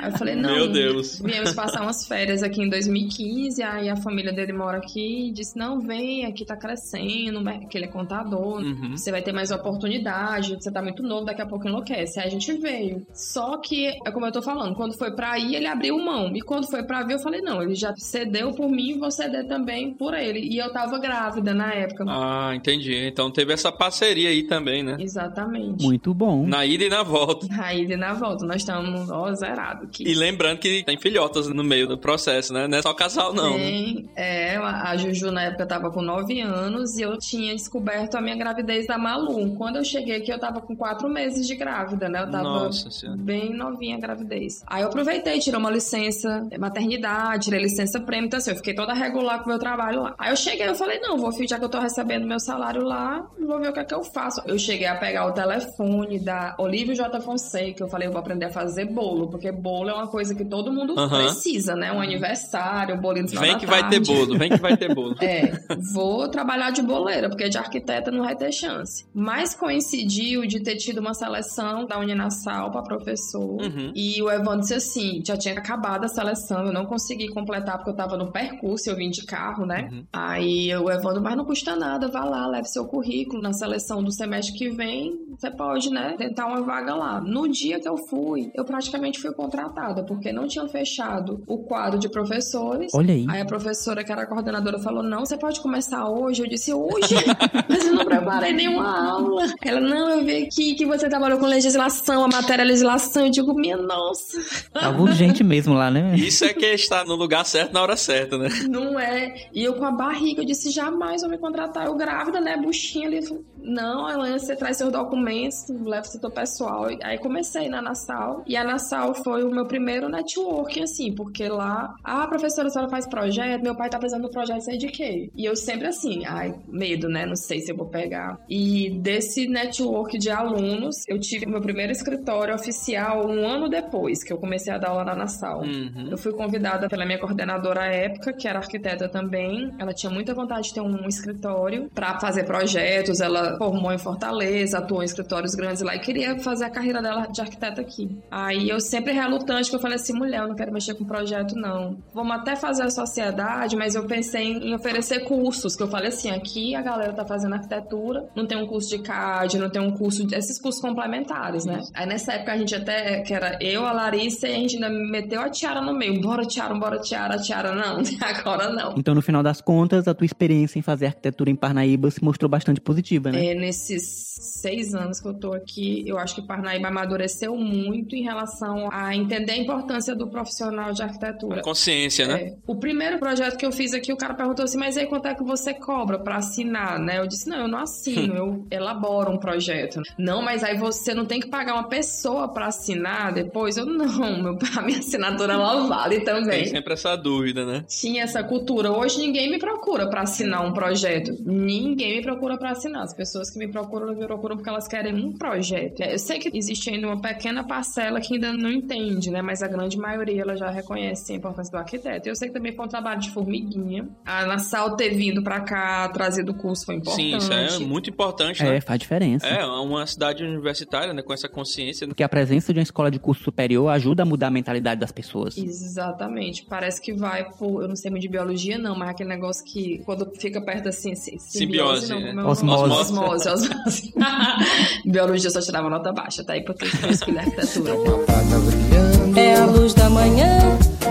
[0.00, 1.20] Aí eu falei, não, Meu Deus.
[1.20, 5.56] viemos passar umas férias aqui em 2015, aí a família dele mora aqui e disse,
[5.58, 8.96] não, vem, aqui tá crescendo, né, que ele é contador, Uhum.
[8.96, 12.18] você vai ter mais oportunidade, você tá muito novo, daqui a pouco enlouquece.
[12.20, 13.06] Aí a gente veio.
[13.12, 16.34] Só que, é como eu tô falando, quando foi pra ir, ele abriu mão.
[16.34, 19.46] E quando foi pra vir, eu falei, não, ele já cedeu por mim, vou ceder
[19.46, 20.40] também por ele.
[20.40, 22.04] E eu tava grávida na época.
[22.08, 22.94] Ah, entendi.
[23.06, 24.96] Então teve essa parceria aí também, né?
[24.98, 25.84] Exatamente.
[25.84, 26.46] Muito bom.
[26.46, 27.46] Na ida e na volta.
[27.48, 30.04] Na ida e na volta, nós estamos, ó, zerado aqui.
[30.06, 32.66] E lembrando que tem filhotas no meio do processo, né?
[32.66, 33.56] Não é só casal, não.
[33.56, 33.64] né?
[33.64, 38.20] Tem, é, a Juju na época tava com 9 anos e eu tinha descoberto a
[38.20, 39.54] minha gravidez da Malu.
[39.56, 42.22] Quando eu cheguei aqui, eu tava com 4 meses de grávida, né?
[42.22, 43.18] Eu tava Nossa senhora.
[43.18, 44.63] bem novinha a gravidez.
[44.66, 48.92] Aí eu aproveitei, tirei uma licença maternidade, tirei licença prêmio, então assim, eu fiquei toda
[48.92, 50.14] regular com o meu trabalho lá.
[50.18, 53.26] Aí eu cheguei, eu falei, não, vou já que eu tô recebendo meu salário lá,
[53.38, 54.40] vou ver o que é que eu faço.
[54.46, 57.20] Eu cheguei a pegar o telefone da Olívio J.
[57.20, 60.44] Fonseca, eu falei, eu vou aprender a fazer bolo, porque bolo é uma coisa que
[60.44, 61.24] todo mundo Aham.
[61.24, 61.92] precisa, né?
[61.92, 65.16] Um aniversário, um bolinho final Vem que vai ter bolo, vem que vai ter bolo.
[65.20, 65.52] É,
[65.92, 69.06] vou trabalhar de boleira, porque de arquiteta não vai ter chance.
[69.12, 73.60] Mas coincidiu de ter tido uma seleção da Uninassal para professor.
[73.60, 73.92] Uhum.
[73.94, 77.90] E o Evandro disse assim: já tinha acabado a seleção, eu não consegui completar porque
[77.90, 79.88] eu tava no percurso, eu vim de carro, né?
[79.90, 80.04] Uhum.
[80.12, 84.12] Aí o Evandro, mas não custa nada, vá lá, leve seu currículo na seleção do
[84.12, 87.20] semestre que vem, você pode, né, tentar uma vaga lá.
[87.20, 91.98] No dia que eu fui, eu praticamente fui contratada, porque não tinham fechado o quadro
[91.98, 92.92] de professores.
[92.94, 93.26] Olha aí.
[93.28, 96.42] Aí a professora, que era a coordenadora, falou: Não, você pode começar hoje.
[96.42, 97.14] Eu disse: Hoje?
[97.68, 99.46] Mas eu não preparei nenhuma aula.
[99.62, 103.24] Ela: Não, eu vi aqui que você trabalhou com legislação, a matéria é legislação.
[103.24, 104.38] Eu digo: Minha nossa.
[104.72, 106.14] Tava urgente mesmo lá, né?
[106.16, 108.48] Isso é que é estar no lugar certo na hora certa, né?
[108.68, 109.48] Não é.
[109.52, 111.86] E eu com a barriga, eu disse: Jamais vou me contratar.
[111.86, 112.56] Eu grávida, né?
[112.56, 113.20] Buchinha ali.
[113.56, 116.88] Não, Elaine, você traz seus documentos levo setor pessoal.
[117.02, 118.42] Aí comecei na Nassau.
[118.46, 122.90] E a Nassau foi o meu primeiro networking, assim, porque lá, ah, professora, a senhora
[122.90, 125.30] faz projeto, meu pai tá precisando do projeto, sei de quê?
[125.34, 127.24] E eu sempre assim, ai, medo, né?
[127.24, 128.38] Não sei se eu vou pegar.
[128.48, 134.32] E desse network de alunos, eu tive meu primeiro escritório oficial um ano depois que
[134.32, 135.60] eu comecei a dar aula na Nassau.
[135.60, 136.08] Uhum.
[136.10, 139.72] Eu fui convidada pela minha coordenadora à época, que era arquiteta também.
[139.78, 143.20] Ela tinha muita vontade de ter um escritório para fazer projetos.
[143.20, 147.26] Ela formou em Fortaleza, atuou em escritórios grandes lá e queria fazer a carreira dela
[147.26, 148.10] de arquiteta aqui.
[148.30, 151.54] Aí eu sempre relutante, que eu falei assim, mulher, eu não quero mexer com projeto
[151.54, 151.96] não.
[152.12, 156.30] Vamos até fazer a sociedade, mas eu pensei em oferecer cursos, que eu falei assim,
[156.30, 159.90] aqui a galera tá fazendo arquitetura, não tem um curso de CAD, não tem um
[159.90, 161.80] curso, de, esses cursos complementares, né?
[161.94, 164.88] Aí nessa época a gente até, que era eu, a Larissa, e a gente ainda
[164.88, 166.20] meteu a Tiara no meio.
[166.20, 168.02] Bora, Tiara, bora, Tiara, Tiara, não.
[168.20, 168.94] Agora não.
[168.96, 172.48] Então, no final das contas, a tua experiência em fazer arquitetura em Parnaíba se mostrou
[172.48, 173.46] bastante positiva, né?
[173.46, 178.22] É, nesses seis anos que eu tô aqui, eu acho que Parnaíba amadureceu muito em
[178.22, 181.60] relação a entender a importância do profissional de arquitetura.
[181.60, 182.42] A consciência, né?
[182.42, 182.54] É.
[182.66, 185.34] O primeiro projeto que eu fiz aqui, o cara perguntou assim, mas aí quanto é
[185.34, 187.18] que você cobra pra assinar, né?
[187.18, 190.00] Eu disse, não, eu não assino, eu elaboro um projeto.
[190.18, 193.76] Não, mas aí você não tem que pagar uma pessoa pra assinar depois?
[193.76, 196.64] Eu, não, meu, a minha assinatura ela vale também.
[196.64, 197.84] Tem sempre essa dúvida, né?
[197.88, 198.92] Tinha essa cultura.
[198.92, 201.32] Hoje ninguém me procura pra assinar um projeto.
[201.44, 203.02] Ninguém me procura pra assinar.
[203.02, 206.02] As pessoas que me procuram, me procuram porque elas querem um projeto.
[206.02, 209.42] Eu sei que existe ainda uma pequena parcela que ainda não entende, né?
[209.42, 212.28] Mas a grande maioria ela já reconhece a importância do arquiteto.
[212.28, 214.08] Eu sei que também foi um trabalho de formiguinha.
[214.24, 217.22] A Nassau ter vindo pra cá, trazido o curso foi importante.
[217.22, 218.76] Sim, isso é muito importante, né?
[218.76, 219.46] É, faz diferença.
[219.46, 222.06] É, uma cidade universitária, né, com essa consciência.
[222.06, 225.10] Porque a presença de uma escola de curso superior ajuda a mudar a mentalidade das
[225.12, 225.56] pessoas.
[225.56, 226.64] Exatamente.
[226.68, 229.98] Parece que vai por, eu não sei muito de biologia não, mas aquele negócio que
[230.04, 232.42] quando fica perto assim, si- Simbiose, não, né?
[232.42, 232.44] é?
[232.46, 232.92] Osmose.
[232.92, 234.14] Osmose, osmose.
[235.04, 237.94] biologia só tirava nota baixa, tá aí porque eu escolhi arquitetura.
[237.94, 240.58] Uma prata brilhando, É a luz da manhã,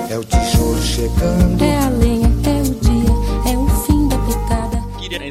[0.10, 1.64] é o tijolo chegando.
[1.64, 2.13] é a lenha,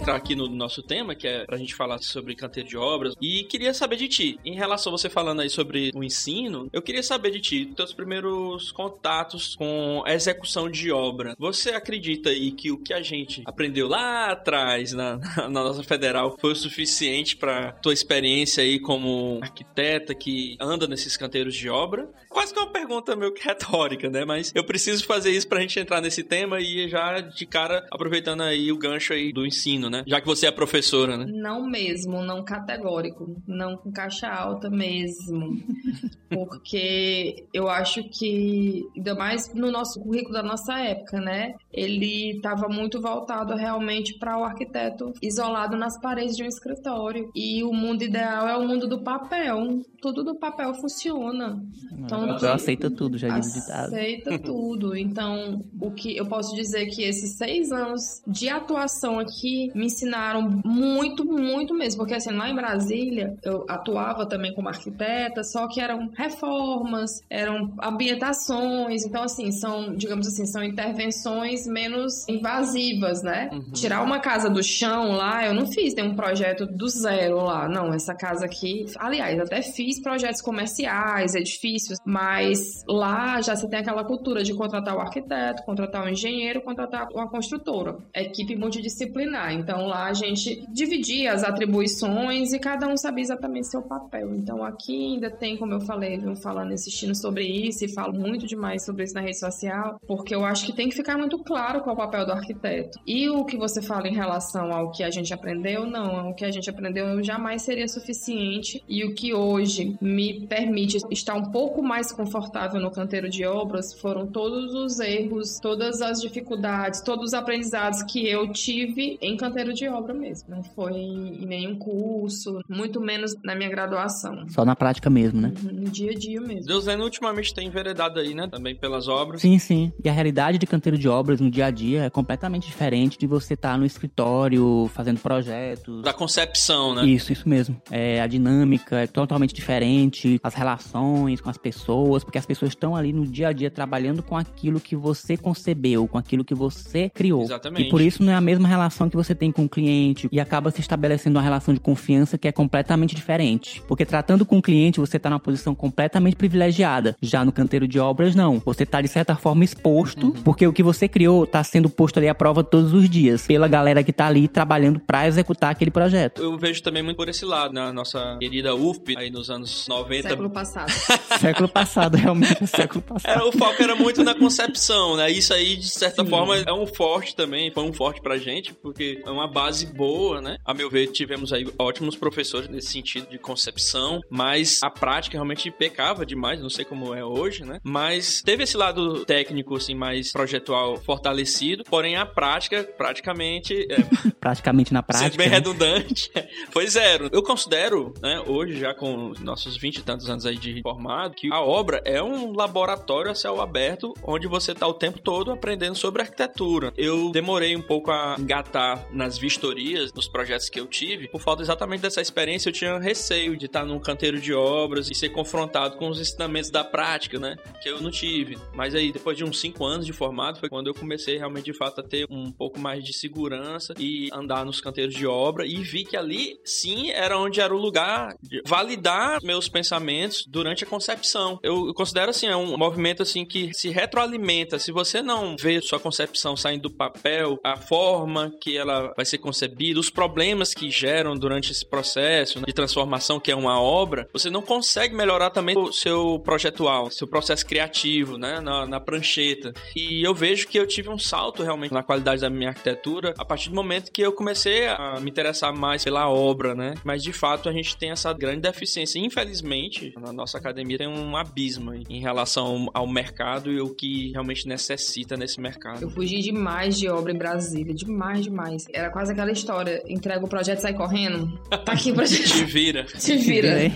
[0.02, 3.44] entrar aqui no nosso tema, que é pra gente falar sobre canteiro de obras, e
[3.44, 7.04] queria saber de ti, em relação a você falando aí sobre o ensino, eu queria
[7.04, 11.36] saber de ti, teus primeiros contatos com a execução de obra.
[11.38, 16.36] Você acredita aí que o que a gente aprendeu lá atrás, na, na nossa federal,
[16.40, 22.10] foi o suficiente pra tua experiência aí como arquiteta que anda nesses canteiros de obra?
[22.28, 24.24] Quase que é uma pergunta meio que retórica, né?
[24.24, 28.40] Mas eu preciso fazer isso pra gente entrar nesse tema e já de cara aproveitando
[28.40, 30.02] aí o gancho aí do ensino, né?
[30.06, 31.26] Já que você é professora, né?
[31.28, 35.62] Não mesmo, não categórico, não com caixa alta mesmo.
[36.30, 41.54] Porque eu acho que, ainda mais no nosso currículo da nossa época, né?
[41.70, 47.30] Ele estava muito voltado realmente para o arquiteto isolado nas paredes de um escritório.
[47.34, 49.82] E o mundo ideal é o mundo do papel.
[50.00, 51.62] Tudo do papel funciona.
[51.98, 53.86] Então, Eu aceita tudo, já o ditado.
[53.86, 54.96] Aceita tudo.
[54.96, 60.48] Então, o que eu posso dizer que esses seis anos de atuação aqui me ensinaram
[60.64, 61.98] muito, muito mesmo.
[61.98, 67.74] Porque assim, lá em Brasília, eu atuava também como arquiteta, só que eram reformas, eram
[67.82, 69.04] ambientações.
[69.04, 73.50] Então, assim, são, digamos assim, são intervenções menos invasivas, né?
[73.72, 77.68] Tirar uma casa do chão lá, eu não fiz, tem um projeto do zero lá.
[77.68, 78.84] Não, essa casa aqui.
[78.96, 84.94] Aliás, até fiz projetos comerciais, edifícios, mas lá já você tem aquela cultura de contratar
[84.94, 87.96] o arquiteto, contratar o engenheiro, contratar uma construtora.
[88.14, 89.52] Equipe multidisciplinar.
[89.52, 94.34] Então lá a gente dividia as atribuições e cada um sabia exatamente seu papel.
[94.34, 98.46] Então aqui ainda tem, como eu falei, eu falando, insistindo sobre isso e falo muito
[98.46, 101.80] demais sobre isso na rede social, porque eu acho que tem que ficar muito claro
[101.80, 102.98] qual é o papel do arquiteto.
[103.06, 106.30] E o que você fala em relação ao que a gente aprendeu, não.
[106.30, 108.82] O que a gente aprendeu jamais seria suficiente.
[108.88, 113.94] E o que hoje me permite estar um pouco mais confortável no canteiro de obras
[113.94, 119.61] foram todos os erros, todas as dificuldades, todos os aprendizados que eu tive em canteiro
[119.70, 120.48] de obra mesmo.
[120.48, 124.48] Não foi em nenhum curso, muito menos na minha graduação.
[124.48, 125.52] Só na prática mesmo, né?
[125.62, 126.66] No dia a dia mesmo.
[126.66, 128.48] Deus Lendo ultimamente tem enveredado aí, né?
[128.48, 129.42] Também pelas obras.
[129.42, 129.92] Sim, sim.
[130.02, 133.26] E a realidade de canteiro de obras no dia a dia é completamente diferente de
[133.26, 136.02] você estar no escritório fazendo projetos.
[136.02, 137.04] Da concepção, né?
[137.04, 137.80] Isso, isso mesmo.
[137.90, 142.96] É, a dinâmica é totalmente diferente, as relações com as pessoas, porque as pessoas estão
[142.96, 147.10] ali no dia a dia trabalhando com aquilo que você concebeu, com aquilo que você
[147.10, 147.42] criou.
[147.42, 147.86] Exatamente.
[147.86, 150.40] E por isso não é a mesma relação que você tem com o cliente e
[150.40, 153.82] acaba se estabelecendo uma relação de confiança que é completamente diferente.
[153.86, 157.16] Porque tratando com o cliente, você está numa posição completamente privilegiada.
[157.20, 158.60] Já no canteiro de obras, não.
[158.64, 162.28] Você está de certa forma exposto, porque o que você criou está sendo posto ali
[162.28, 166.42] à prova todos os dias pela galera que está ali trabalhando para executar aquele projeto.
[166.42, 170.28] Eu vejo também muito por esse lado, na nossa querida UFP, aí nos anos 90.
[170.28, 170.90] Século passado.
[171.40, 173.30] século passado, realmente, século passado.
[173.30, 175.30] Era, o foco era muito na concepção, né?
[175.30, 179.22] Isso aí, de certa forma, é um forte também, foi um forte pra gente, porque
[179.24, 180.58] é uma base boa, né?
[180.64, 185.70] A meu ver, tivemos aí ótimos professores nesse sentido de concepção, mas a prática realmente
[185.70, 187.80] pecava demais, não sei como é hoje, né?
[187.82, 193.96] Mas teve esse lado técnico, assim, mais projetual fortalecido, porém a prática, praticamente, é,
[194.40, 195.30] Praticamente na prática.
[195.30, 195.54] sendo bem né?
[195.56, 196.30] redundante,
[196.70, 197.28] foi zero.
[197.32, 201.52] Eu considero, né, hoje já com nossos 20 e tantos anos aí de formado, que
[201.52, 205.94] a obra é um laboratório a céu aberto, onde você tá o tempo todo aprendendo
[205.94, 206.92] sobre arquitetura.
[206.96, 211.62] Eu demorei um pouco a engatar nas vistorias, nos projetos que eu tive, por falta
[211.62, 215.96] exatamente dessa experiência, eu tinha receio de estar num canteiro de obras e ser confrontado
[215.96, 218.58] com os ensinamentos da prática, né, que eu não tive.
[218.74, 221.74] Mas aí, depois de uns 5 anos de formado, foi quando eu comecei realmente, de
[221.74, 225.76] fato, a ter um pouco mais de segurança e andar nos canteiros de obra e
[225.82, 230.86] vi que ali, sim, era onde era o lugar de validar meus pensamentos durante a
[230.86, 231.58] concepção.
[231.62, 234.78] Eu considero, assim, é um movimento, assim, que se retroalimenta.
[234.78, 239.38] Se você não vê sua concepção saindo do papel, a forma que ela vai ser
[239.38, 244.28] concebida, os problemas que geram durante esse processo né, de transformação, que é uma obra,
[244.32, 249.72] você não consegue melhorar também o seu projetual, seu processo criativo, né, na, na prancheta.
[249.94, 253.44] E eu vejo que eu tive um salto realmente na qualidade da minha arquitetura a
[253.44, 256.94] partir do momento que eu comecei a me interessar mais pela obra, né?
[257.04, 259.18] Mas de fato a gente tem essa grande deficiência.
[259.18, 264.66] Infelizmente, na nossa academia tem um abismo em relação ao mercado e o que realmente
[264.66, 266.02] necessita nesse mercado.
[266.02, 268.86] Eu fugi demais de obra em Brasília, demais, demais.
[269.02, 271.58] Era quase aquela história, entrega o projeto e sai correndo.
[271.84, 273.04] Tá aqui o Te projeto, vira.
[273.04, 273.90] te vira.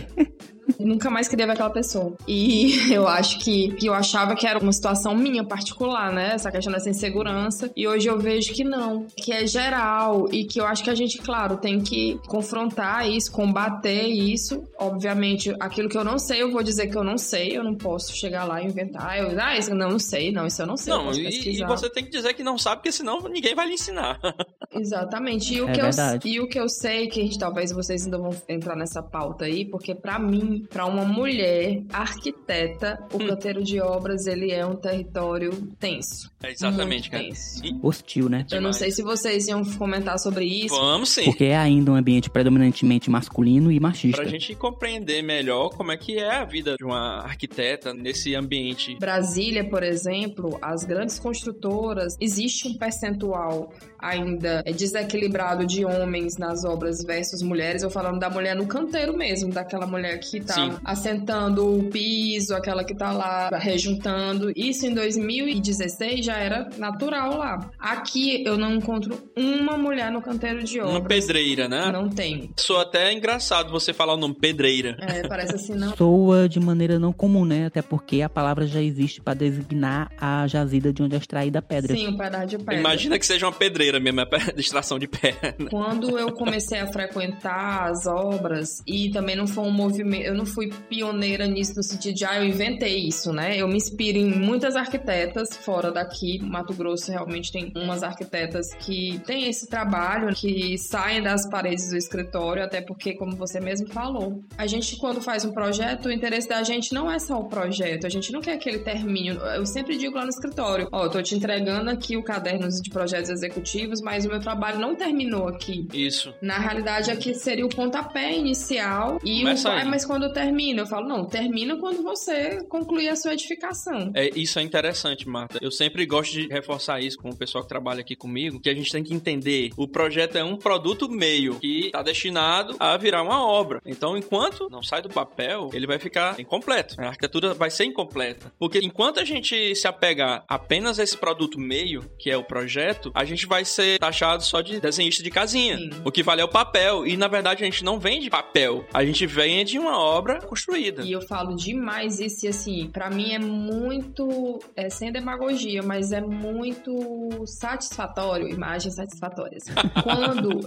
[0.78, 2.14] Nunca mais queria ver aquela pessoa.
[2.26, 6.32] E eu acho que, que eu achava que era uma situação minha particular, né?
[6.34, 7.70] Essa questão dessa insegurança.
[7.76, 10.94] E hoje eu vejo que não, que é geral e que eu acho que a
[10.94, 14.62] gente, claro, tem que confrontar isso, combater isso.
[14.78, 17.56] Obviamente, aquilo que eu não sei, eu vou dizer que eu não sei.
[17.56, 19.18] Eu não posso chegar lá e inventar.
[19.18, 20.92] Eu, ah, isso não, não sei, não, isso eu não sei.
[20.92, 23.54] eu Não, posso e, e você tem que dizer que não sabe, porque senão ninguém
[23.54, 24.18] vai lhe ensinar.
[24.72, 25.54] Exatamente.
[25.54, 28.04] E o, É que eu, e o que eu sei, que a gente, talvez vocês
[28.04, 33.26] ainda vão entrar nessa pauta aí, porque pra mim, pra uma mulher arquiteta, o Hum.
[33.29, 36.31] canteiro de obras, ele é um território tenso.
[36.42, 37.22] É exatamente, cara.
[37.24, 37.64] tenso.
[37.64, 38.46] E Hostil, né?
[38.50, 40.74] Eu não sei se vocês iam comentar sobre isso.
[40.74, 41.24] Vamos sim.
[41.24, 44.20] Porque é ainda um ambiente predominantemente masculino e machista.
[44.22, 48.96] Pra gente compreender melhor como é que é a vida de uma arquiteta nesse ambiente.
[48.98, 56.64] Brasília, por exemplo, as grandes construtoras, existe um percentual ainda é, desequilibrado de homens nas
[56.64, 57.83] obras versus mulheres.
[57.83, 60.73] Eu falando da mulher no canteiro mesmo, daquela mulher que tá Sim.
[60.85, 64.53] assentando o piso, aquela que tá lá rejuntando.
[64.57, 67.71] Isso em 2016 já era natural lá.
[67.79, 71.07] Aqui eu não encontro uma mulher no canteiro de Uma obras.
[71.27, 71.90] pedreira, né?
[71.92, 72.51] Não tem.
[72.57, 74.97] Sou até engraçado você falar o nome pedreira.
[75.01, 75.95] É, parece assim, não.
[75.97, 77.66] Soa de maneira não comum, né?
[77.66, 81.62] Até porque a palavra já existe para designar a jazida de onde é extraída a
[81.62, 81.95] pedra.
[81.95, 82.75] Sim, um pedaço de pedra.
[82.81, 85.55] Imagina que seja uma pedreira mesmo, é de extração de pedra.
[85.71, 90.45] Quando eu comecei a frequentar as obras, e também não foi um movimento, eu não
[90.46, 93.56] fui pioneira nisso no sentido de, ah, eu inventei isso, né?
[93.56, 96.38] Eu me inspiro em muitas arquitetas fora daqui.
[96.42, 101.96] Mato Grosso realmente tem umas arquitetas que têm esse trabalho, que saem das paredes do
[101.96, 106.48] escritório, até porque, como você mesmo falou, a gente, quando faz um projeto, o interesse
[106.48, 109.38] da gente não é só o projeto, a gente não quer que ele termine.
[109.56, 112.90] Eu sempre digo lá no escritório, ó, eu tô te entregando aqui o caderno de
[112.90, 115.87] projetos executivos, mas o meu trabalho não terminou aqui.
[115.92, 116.35] Isso.
[116.40, 119.82] Na realidade, aqui seria o pontapé inicial e o aí.
[119.82, 124.12] ah, mas quando termina, eu falo, não, termina quando você concluir a sua edificação.
[124.14, 125.59] É, isso é interessante, Marta.
[125.62, 128.75] Eu sempre gosto de reforçar isso com o pessoal que trabalha aqui comigo, que a
[128.75, 129.70] gente tem que entender.
[129.79, 133.81] O projeto é um produto meio que está destinado a virar uma obra.
[133.87, 137.01] Então, enquanto não sai do papel, ele vai ficar incompleto.
[137.01, 138.53] A arquitetura vai ser incompleta.
[138.59, 143.11] Porque enquanto a gente se apegar apenas a esse produto meio, que é o projeto,
[143.14, 145.79] a gente vai ser taxado só de desenhista de casinha.
[145.79, 145.90] Sim.
[146.05, 147.07] O que vale é o papel.
[147.07, 148.85] E na verdade a gente não vende papel.
[148.92, 151.02] A gente vende uma obra construída.
[151.02, 156.12] E eu falo demais isso, e assim, pra mim é muito, é, sem demagogia, mas
[156.12, 159.64] é muito satisfatório, imagens satisfatórias.
[160.02, 160.60] Quando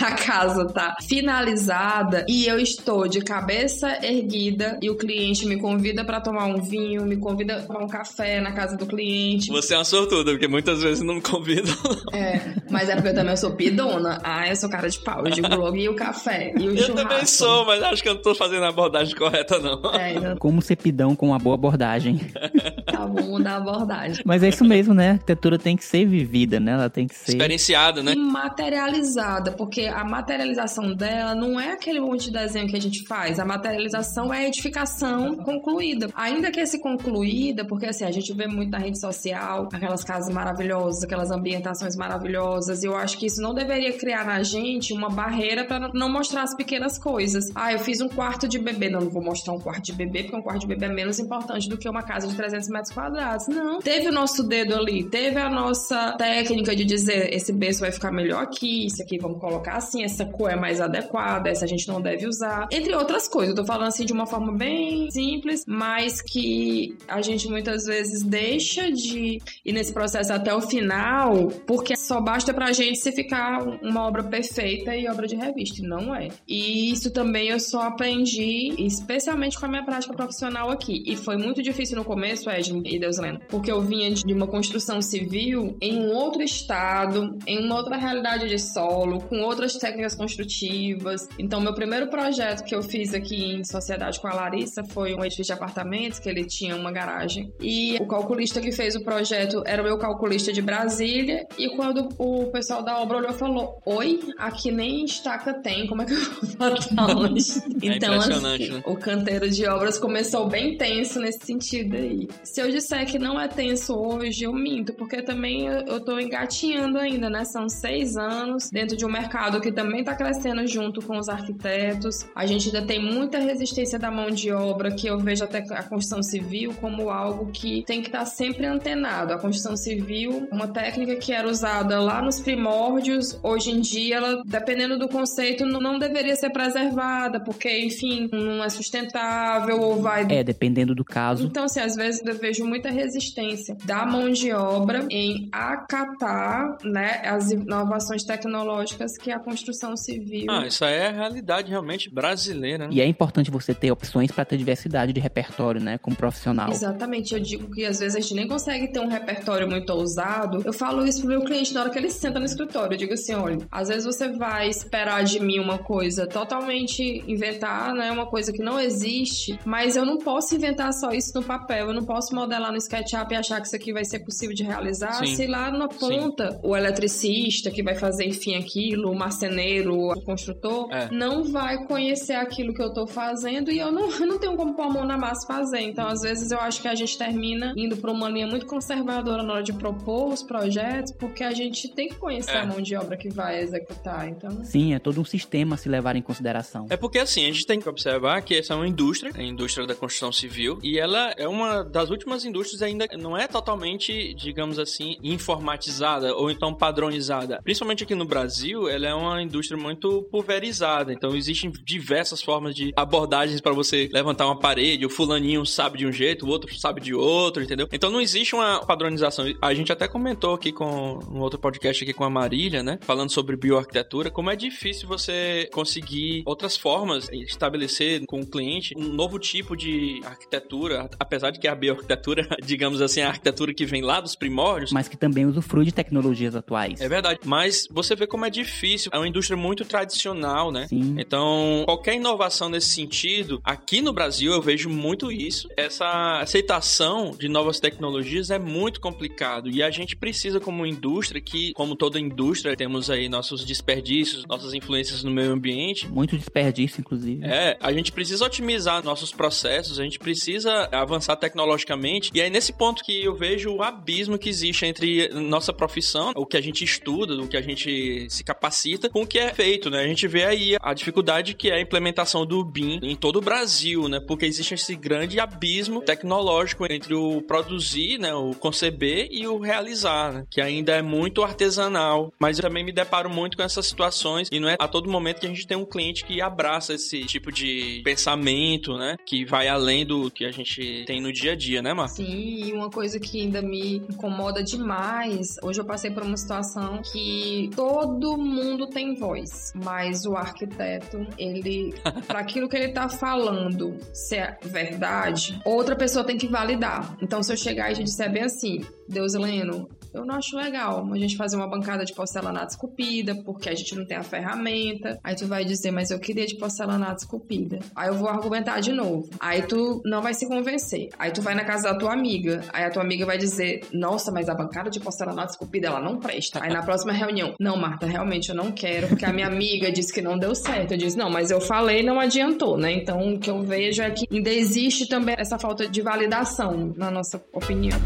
[0.00, 6.04] a casa tá finalizada e eu estou de cabeça erguida e o cliente me convida
[6.04, 9.50] pra tomar um vinho, me convida pra tomar um café na casa do cliente.
[9.50, 11.74] Você é uma sortuda, porque muitas vezes não me convidam.
[12.12, 14.20] É, mas é porque eu também sou pidona.
[14.22, 15.24] Ah, eu sou cara de pau.
[15.26, 16.52] Eu digo logo, e o café?
[16.56, 16.94] E o Eu churrasco?
[16.94, 18.72] também sou, mas acho que eu não tô fazendo a
[19.04, 19.94] abordagem correta, não.
[19.94, 22.18] É, então, Como ser pidão com uma boa abordagem.
[22.86, 24.22] tá bom, mudar a abordagem.
[24.24, 25.10] Mas é isso mesmo, né?
[25.10, 26.72] A arquitetura tem que ser vivida, né?
[26.72, 27.32] Ela tem que ser.
[27.32, 28.14] Experienciada, né?
[28.14, 33.38] Materializada, porque a materialização dela não é aquele monte de desenho que a gente faz.
[33.38, 36.08] A materialização é a edificação concluída.
[36.14, 40.32] Ainda que esse concluída, porque assim, a gente vê muito na rede social aquelas casas
[40.32, 45.08] maravilhosas, aquelas ambientações maravilhosas, e eu acho que isso não deveria criar na gente uma
[45.08, 47.50] barreira para não mostrar as pequenas coisas.
[47.54, 50.22] Ah, eu fiz um quarto de bebê, não, não vou mostrar um quarto de bebê,
[50.22, 52.92] porque um quarto de bebê é menos importante do que uma casa de 300 metros
[52.92, 53.46] quadrados.
[53.48, 53.80] Não.
[53.80, 58.12] Teve o nosso dedo ali, teve a nossa técnica de dizer esse berço vai ficar
[58.12, 61.86] melhor aqui, isso aqui vamos colocar assim, essa cor é mais adequada, essa a gente
[61.88, 62.68] não deve usar.
[62.70, 67.20] Entre outras coisas, eu tô falando assim de uma forma bem simples, mas que a
[67.20, 72.72] gente muitas vezes deixa de ir nesse processo até o final, porque só basta pra
[72.72, 76.28] gente se ficar uma obra perfeita e obra de revista, não é.
[76.46, 81.02] E isso também eu só aprendi, especialmente com a minha prática profissional aqui.
[81.06, 85.00] E foi muito difícil no começo, Edna e Deuslena, porque eu vinha de uma construção
[85.00, 91.28] civil em um outro estado, em uma outra realidade de solo, com outras técnicas construtivas.
[91.38, 95.24] Então, meu primeiro projeto que eu fiz aqui em sociedade com a Larissa foi um
[95.24, 97.52] edifício de apartamentos, que ele tinha uma garagem.
[97.60, 101.46] E o calculista que fez o projeto era o meu calculista de Brasília.
[101.58, 106.02] E quando o pessoal da obra olhou e falou: Oi, aqui nem estaca tem, como
[106.02, 107.42] é que eu vou botar onde?
[107.82, 112.28] Então, impressionante, o canteiro de obras começou bem tenso nesse sentido aí.
[112.42, 116.98] Se eu disser que não é tenso hoje, eu minto, porque também eu, tô engatinhando
[116.98, 117.44] ainda, né?
[117.44, 122.26] São seis anos dentro de um mercado que também tá crescendo junto com os arquitetos.
[122.34, 125.82] A gente ainda tem muita resistência da mão de obra, que eu vejo até a
[125.82, 129.32] construção civil como algo que tem que estar sempre antenado.
[129.32, 134.42] A construção civil, uma técnica que era usada lá nos primórdios, hoje em dia, ela,
[134.44, 140.42] dependendo do conceito, não deveria ser preservada, porque, enfim, não é sustentável ou vai É,
[140.44, 141.46] dependendo do caso.
[141.46, 147.22] então, assim, às vezes eu vejo muita resistência da mão de obra em acatar, né,
[147.24, 150.46] as inovações tecnológicas que a construção civil.
[150.50, 152.90] Ah, isso aí é a realidade realmente brasileira, né?
[152.92, 155.98] E é importante você ter opções para ter diversidade de repertório, né?
[155.98, 156.70] Como profissional.
[156.70, 160.62] Exatamente, eu digo que às vezes a gente nem consegue ter um repertório muito ousado.
[160.64, 162.94] Eu falo isso pro meu cliente na hora que ele senta no escritório.
[162.94, 167.92] Eu digo assim: olha, às vezes você vai esperar de mim uma coisa totalmente inventar,
[167.94, 168.10] né?
[168.10, 171.88] Uma coisa que não existe, mas eu não posso inventar só isso no papel.
[171.88, 174.62] Eu não posso modelar no SketchUp e achar que isso aqui vai ser possível de
[174.62, 175.12] realizar.
[175.14, 175.34] Sim.
[175.34, 180.88] Se lá na ponta o eletricista que vai fazer, enfim, aquilo, o marceneiro, o construtor,
[180.92, 181.08] É.
[181.10, 184.74] não vai conhecer aquilo que eu tô fazendo e eu não, eu não tenho como
[184.74, 185.80] pôr a mão na massa fazer.
[185.80, 189.42] Então, às vezes, eu acho que a gente termina indo pra uma linha muito conservadora
[189.42, 192.60] na hora de propor os projetos, porque a gente tem que conhecer É.
[192.60, 194.28] a mão de obra que vai executar.
[194.28, 196.86] Então, Sim, é todo um sistema a se levar em consideração.
[196.90, 199.86] É porque assim, a gente tem que observar que essa é uma indústria, a indústria
[199.86, 204.78] da construção civil, e ela é uma das últimas indústrias ainda não é totalmente, digamos
[204.78, 207.60] assim, informatizada ou então padronizada.
[207.62, 212.92] Principalmente aqui no Brasil, ela é uma indústria muito pulverizada, então existem diversas formas de
[212.96, 217.00] abordagens para você levantar uma parede, o fulaninho sabe de um jeito, o outro sabe
[217.00, 217.88] de outro, entendeu?
[217.92, 219.44] Então não existe uma padronização.
[219.60, 223.30] A gente até comentou aqui com um outro podcast aqui com a Marília, né, falando
[223.30, 229.38] sobre bioarquitetura, como é difícil você conseguir outras formas estabelecer com o cliente um novo
[229.38, 234.02] tipo de arquitetura, apesar de que a bioarquitetura, digamos assim, é a arquitetura que vem
[234.02, 237.00] lá dos primórdios, Mas que também usufrui de tecnologias atuais.
[237.00, 239.10] é verdade, mas você vê como é difícil.
[239.12, 240.86] É uma indústria muito tradicional, né?
[240.88, 241.16] Sim.
[241.18, 245.68] Então, qualquer inovação nesse sentido, aqui no Brasil eu vejo muito isso.
[245.76, 251.72] Essa aceitação de novas tecnologias é muito complicado e a gente precisa como indústria que,
[251.74, 256.08] como toda indústria, temos aí nossos desperdícios, nossas influências no meio ambiente.
[256.08, 257.44] Muito desperdício, inclusive.
[257.44, 262.30] É, a gente precisa otimizar nossos processos, a gente precisa avançar tecnologicamente.
[262.32, 266.46] E aí, nesse ponto que eu vejo o abismo que existe entre nossa profissão, o
[266.46, 269.90] que a gente estuda, o que a gente se capacita, com o que é feito,
[269.90, 270.02] né?
[270.02, 273.42] A gente vê aí a dificuldade que é a implementação do BIM em todo o
[273.42, 274.20] Brasil, né?
[274.20, 278.34] Porque existe esse grande abismo tecnológico entre o produzir, né?
[278.34, 280.46] O conceber e o realizar, né?
[280.50, 282.32] Que ainda é muito artesanal.
[282.38, 285.40] Mas eu também me deparo muito com essas situações e não é a todo momento
[285.40, 289.16] que a gente tem um cliente que abraça esse tipo de pensamento, né?
[289.24, 292.16] Que vai além do que a gente tem no dia a dia, né, Marco?
[292.16, 295.56] Sim, e uma coisa que ainda me incomoda demais.
[295.62, 301.94] Hoje eu passei por uma situação que todo mundo tem voz, mas o arquiteto, ele,
[302.26, 307.16] para aquilo que ele tá falando ser verdade, outra pessoa tem que validar.
[307.20, 311.04] Então, se eu chegar e te disser bem assim, Deus Leno, Eu não acho legal
[311.12, 315.18] a gente fazer uma bancada de porcelanato esculpida, porque a gente não tem a ferramenta.
[315.24, 317.80] Aí tu vai dizer, mas eu queria de porcelanato esculpida.
[317.96, 319.28] Aí eu vou argumentar de novo.
[319.40, 321.08] Aí tu não vai se convencer.
[321.18, 322.62] Aí tu vai na casa da tua amiga.
[322.72, 326.18] Aí a tua amiga vai dizer, nossa, mas a bancada de porcelanato esculpida, ela não
[326.18, 326.62] presta.
[326.62, 330.12] Aí na próxima reunião, não, Marta, realmente eu não quero, porque a minha amiga disse
[330.12, 330.92] que não deu certo.
[330.92, 332.92] Eu disse, não, mas eu falei não adiantou, né?
[332.92, 337.10] Então o que eu vejo é que ainda existe também essa falta de validação, na
[337.10, 337.98] nossa opinião.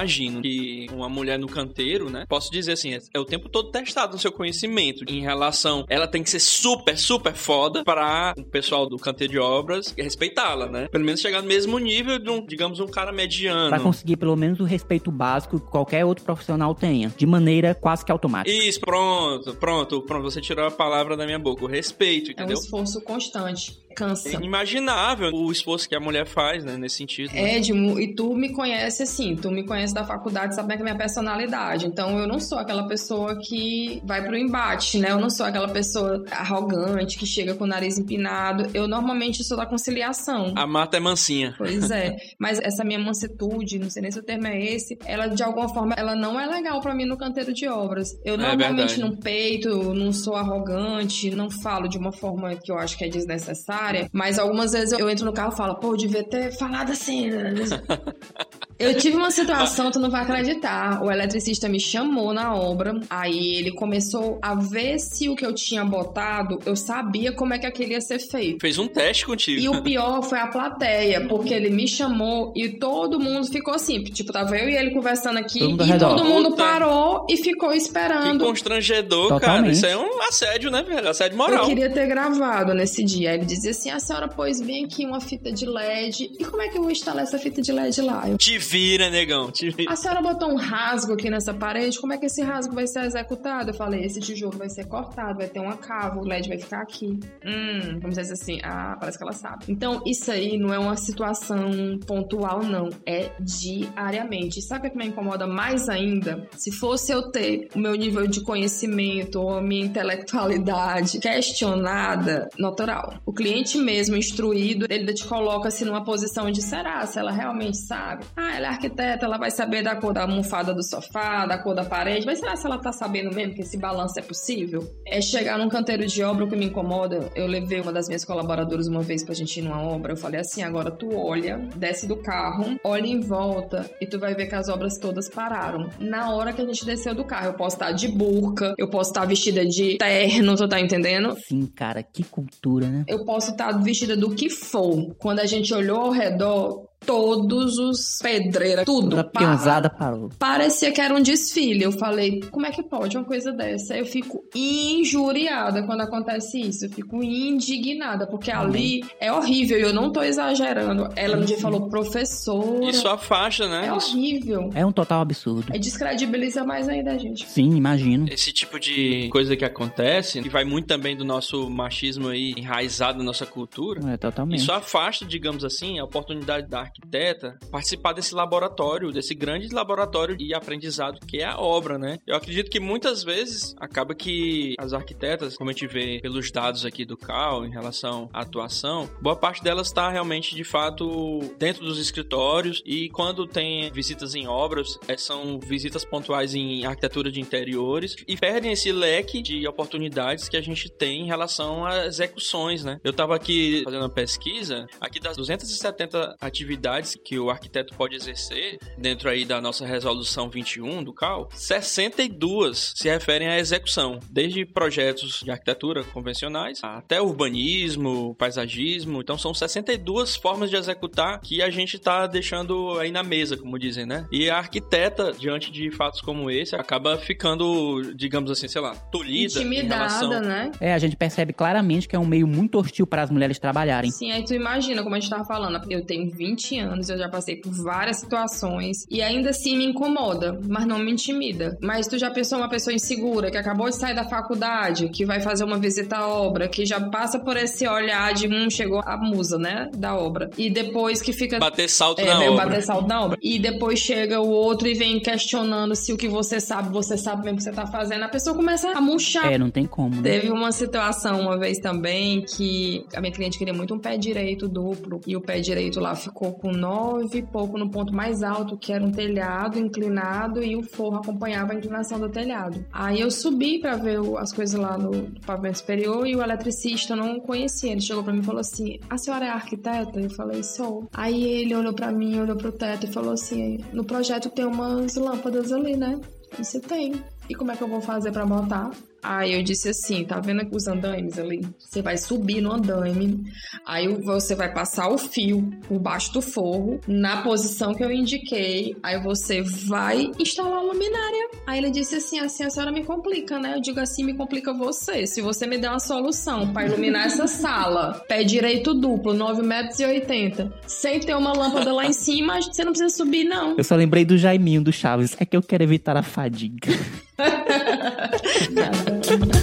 [0.00, 2.24] Imagino que uma mulher no canteiro, né?
[2.28, 5.84] Posso dizer assim, é, o tempo todo testado no seu conhecimento em relação.
[5.88, 10.66] Ela tem que ser super, super foda para o pessoal do canteiro de obras respeitá-la,
[10.66, 10.88] né?
[10.88, 13.70] Pelo menos chegar no mesmo nível de um, digamos, um cara mediano.
[13.70, 18.04] Pra conseguir pelo menos o respeito básico que qualquer outro profissional tenha, de maneira quase
[18.04, 18.54] que automática.
[18.56, 20.22] Isso, pronto, pronto, pronto.
[20.22, 21.64] Você tirou a palavra da minha boca.
[21.64, 22.56] O respeito, entendeu?
[22.56, 24.28] É um esforço constante cansa.
[24.28, 27.32] É inimaginável o esforço que a mulher faz, né, nesse sentido.
[27.32, 27.56] Né?
[27.56, 30.84] Edmo, e tu me conhece assim, tu me conhece da faculdade, sabe que é a
[30.84, 31.86] minha personalidade.
[31.86, 35.10] Então eu não sou aquela pessoa que vai pro embate, né?
[35.10, 38.70] Eu não sou aquela pessoa arrogante que chega com o nariz empinado.
[38.72, 40.52] Eu normalmente sou da conciliação.
[40.56, 41.54] A mata é mansinha.
[41.58, 42.16] Pois é.
[42.38, 45.68] Mas essa minha mansitude, não sei nem se o termo é esse, ela de alguma
[45.68, 48.18] forma, ela não é legal para mim no canteiro de obras.
[48.24, 49.00] Eu é normalmente verdade.
[49.00, 53.08] não peito, não sou arrogante, não falo de uma forma que eu acho que é
[53.08, 56.52] desnecessária área, mas algumas vezes eu entro no carro e falo, pô, eu devia ter
[56.56, 57.30] falado assim.
[58.80, 61.02] Eu tive uma situação, tu não vai acreditar.
[61.04, 65.54] O eletricista me chamou na obra, aí ele começou a ver se o que eu
[65.54, 68.60] tinha botado, eu sabia como é que aquele ia ser feito.
[68.60, 69.60] Fez um teste contigo.
[69.60, 74.02] E o pior foi a plateia, porque ele me chamou e todo mundo ficou assim,
[74.04, 76.62] tipo, tava eu e ele conversando aqui todo e todo mundo Puta.
[76.62, 78.38] parou e ficou esperando.
[78.38, 79.60] Que constrangedor, Totalmente.
[79.60, 79.72] cara.
[79.72, 81.08] Isso é um assédio, né, velho?
[81.08, 81.64] Assédio moral.
[81.64, 83.30] Eu queria ter gravado nesse dia.
[83.30, 86.30] Aí ele dizia assim: a senhora pôs bem aqui uma fita de LED.
[86.38, 88.28] E como é que eu vou instalar essa fita de LED lá?
[88.28, 88.38] Eu...
[88.38, 89.50] Te vira, negão.
[89.50, 89.92] Te vira.
[89.92, 93.04] A senhora botou um rasgo aqui nessa parede, como é que esse rasgo vai ser
[93.04, 93.70] executado?
[93.70, 96.82] Eu falei, esse tijolo vai ser cortado, vai ter uma cava, o LED vai ficar
[96.82, 97.18] aqui.
[97.44, 99.64] Hum, vamos dizer assim, ah, parece que ela sabe.
[99.68, 102.90] Então, isso aí não é uma situação pontual, não.
[103.04, 104.62] É diariamente.
[104.62, 106.48] Sabe o que me incomoda mais ainda?
[106.56, 113.14] Se fosse eu ter o meu nível de conhecimento ou a minha intelectualidade questionada, natural.
[113.26, 117.04] O cliente mesmo instruído, ele te coloca assim numa posição de será?
[117.06, 118.24] Se ela realmente sabe?
[118.36, 121.74] Ah, ela é arquiteta, ela vai saber da cor da almofada do sofá, da cor
[121.74, 124.86] da parede, mas será se ela tá sabendo mesmo que esse balanço é possível?
[125.06, 127.30] É chegar num canteiro de obra o que me incomoda.
[127.34, 130.40] Eu levei uma das minhas colaboradoras uma vez pra gente ir numa obra, eu falei
[130.40, 134.54] assim, agora tu olha, desce do carro, olha em volta e tu vai ver que
[134.54, 135.88] as obras todas pararam.
[135.98, 139.10] Na hora que a gente desceu do carro, eu posso estar de burca, eu posso
[139.10, 141.34] estar vestida de terno, tu tá entendendo?
[141.48, 143.04] Sim, cara, que cultura, né?
[143.08, 145.14] Eu posso estar vestida do que for.
[145.18, 149.18] Quando a gente olhou ao redor, todos os pedreiras, tudo.
[149.18, 150.30] A peãozada parou.
[150.38, 151.82] Parecia que era um desfile.
[151.82, 153.96] Eu falei, como é que pode uma coisa dessa?
[153.96, 156.86] Eu fico injuriada quando acontece isso.
[156.86, 161.08] Eu fico indignada, porque ali é horrível e eu não tô exagerando.
[161.16, 162.82] Ela um dia falou, professor.
[162.88, 163.86] Isso afasta, né?
[163.86, 164.70] É horrível.
[164.74, 165.72] É um total absurdo.
[165.72, 167.48] É descredibiliza mais ainda a gente.
[167.48, 168.26] Sim, imagino.
[168.30, 173.18] Esse tipo de coisa que acontece, que vai muito também do nosso machismo aí enraizado
[173.18, 174.00] na nossa cultura.
[174.12, 174.60] É, totalmente.
[174.60, 180.52] Isso afasta, digamos assim, a oportunidade da arquiteta participar desse laboratório, desse grande laboratório de
[180.54, 182.18] aprendizado que é a obra, né?
[182.26, 186.84] Eu acredito que muitas vezes acaba que as arquitetas, como a gente vê pelos dados
[186.84, 191.84] aqui do CAL em relação à atuação, boa parte delas está realmente de fato dentro
[191.84, 197.40] dos escritórios e quando tem visitas em obras, é, são visitas pontuais em arquitetura de
[197.40, 202.84] interiores e perdem esse leque de oportunidades que a gente tem em relação às execuções,
[202.84, 202.98] né?
[203.04, 208.16] Eu estava aqui fazendo uma pesquisa, aqui das 270 atividades atividades que o arquiteto pode
[208.16, 214.64] exercer dentro aí da nossa resolução 21 do CAL, 62 se referem à execução, desde
[214.64, 219.20] projetos de arquitetura convencionais até urbanismo, paisagismo.
[219.20, 223.78] Então são 62 formas de executar que a gente está deixando aí na mesa, como
[223.78, 224.26] dizem, né?
[224.32, 229.60] E a arquiteta, diante de fatos como esse, acaba ficando, digamos assim, sei lá, tolhida
[229.60, 230.40] Intimidada, relação...
[230.40, 230.70] né?
[230.80, 234.10] É, a gente percebe claramente que é um meio muito hostil para as mulheres trabalharem.
[234.10, 237.18] Sim, aí tu imagina, como a gente tava falando, eu tenho 20 20 anos, eu
[237.18, 241.76] já passei por várias situações e ainda assim me incomoda, mas não me intimida.
[241.82, 245.40] Mas tu já pensou uma pessoa insegura que acabou de sair da faculdade, que vai
[245.40, 249.16] fazer uma visita à obra, que já passa por esse olhar de um chegou a
[249.16, 250.50] musa, né, da obra.
[250.56, 252.66] E depois que fica Bater salto é, na obra.
[252.66, 253.38] bater salto na obra.
[253.42, 257.44] E depois chega o outro e vem questionando se o que você sabe, você sabe
[257.44, 258.22] mesmo o que você tá fazendo.
[258.22, 259.52] A pessoa começa a murchar.
[259.52, 260.16] É, não tem como.
[260.16, 260.22] Né?
[260.22, 264.68] Teve uma situação uma vez também que a minha cliente queria muito um pé direito
[264.68, 268.92] duplo e o pé direito lá ficou com nove pouco no ponto mais alto, que
[268.92, 272.84] era um telhado inclinado e o forro acompanhava a inclinação do telhado.
[272.92, 277.16] Aí eu subi pra ver as coisas lá no pavimento superior e o eletricista eu
[277.16, 277.92] não conhecia.
[277.92, 280.20] Ele chegou pra mim e falou assim: A senhora é arquiteta?
[280.20, 281.08] Eu falei: Sou.
[281.12, 285.14] Aí ele olhou pra mim, olhou pro teto e falou assim: No projeto tem umas
[285.16, 286.20] lâmpadas ali, né?
[286.58, 287.14] Disse: Tem.
[287.48, 288.90] E como é que eu vou fazer pra botar?
[289.22, 291.60] Aí eu disse assim, tá vendo os andaimes ali?
[291.78, 293.44] Você vai subir no andaime,
[293.86, 298.96] aí você vai passar o fio por baixo do forro, na posição que eu indiquei,
[299.02, 301.50] aí você vai instalar a luminária.
[301.66, 303.74] Aí ele disse assim, assim a senhora me complica, né?
[303.74, 305.26] Eu digo assim, me complica você.
[305.26, 310.00] Se você me der uma solução pra iluminar essa sala, pé direito duplo, 9 metros
[310.00, 313.76] e 80, sem ter uma lâmpada lá em cima, você não precisa subir, não.
[313.76, 315.36] Eu só lembrei do Jaiminho do Chaves.
[315.38, 316.90] É que eu quero evitar a fadiga.
[318.70, 319.59] yeah.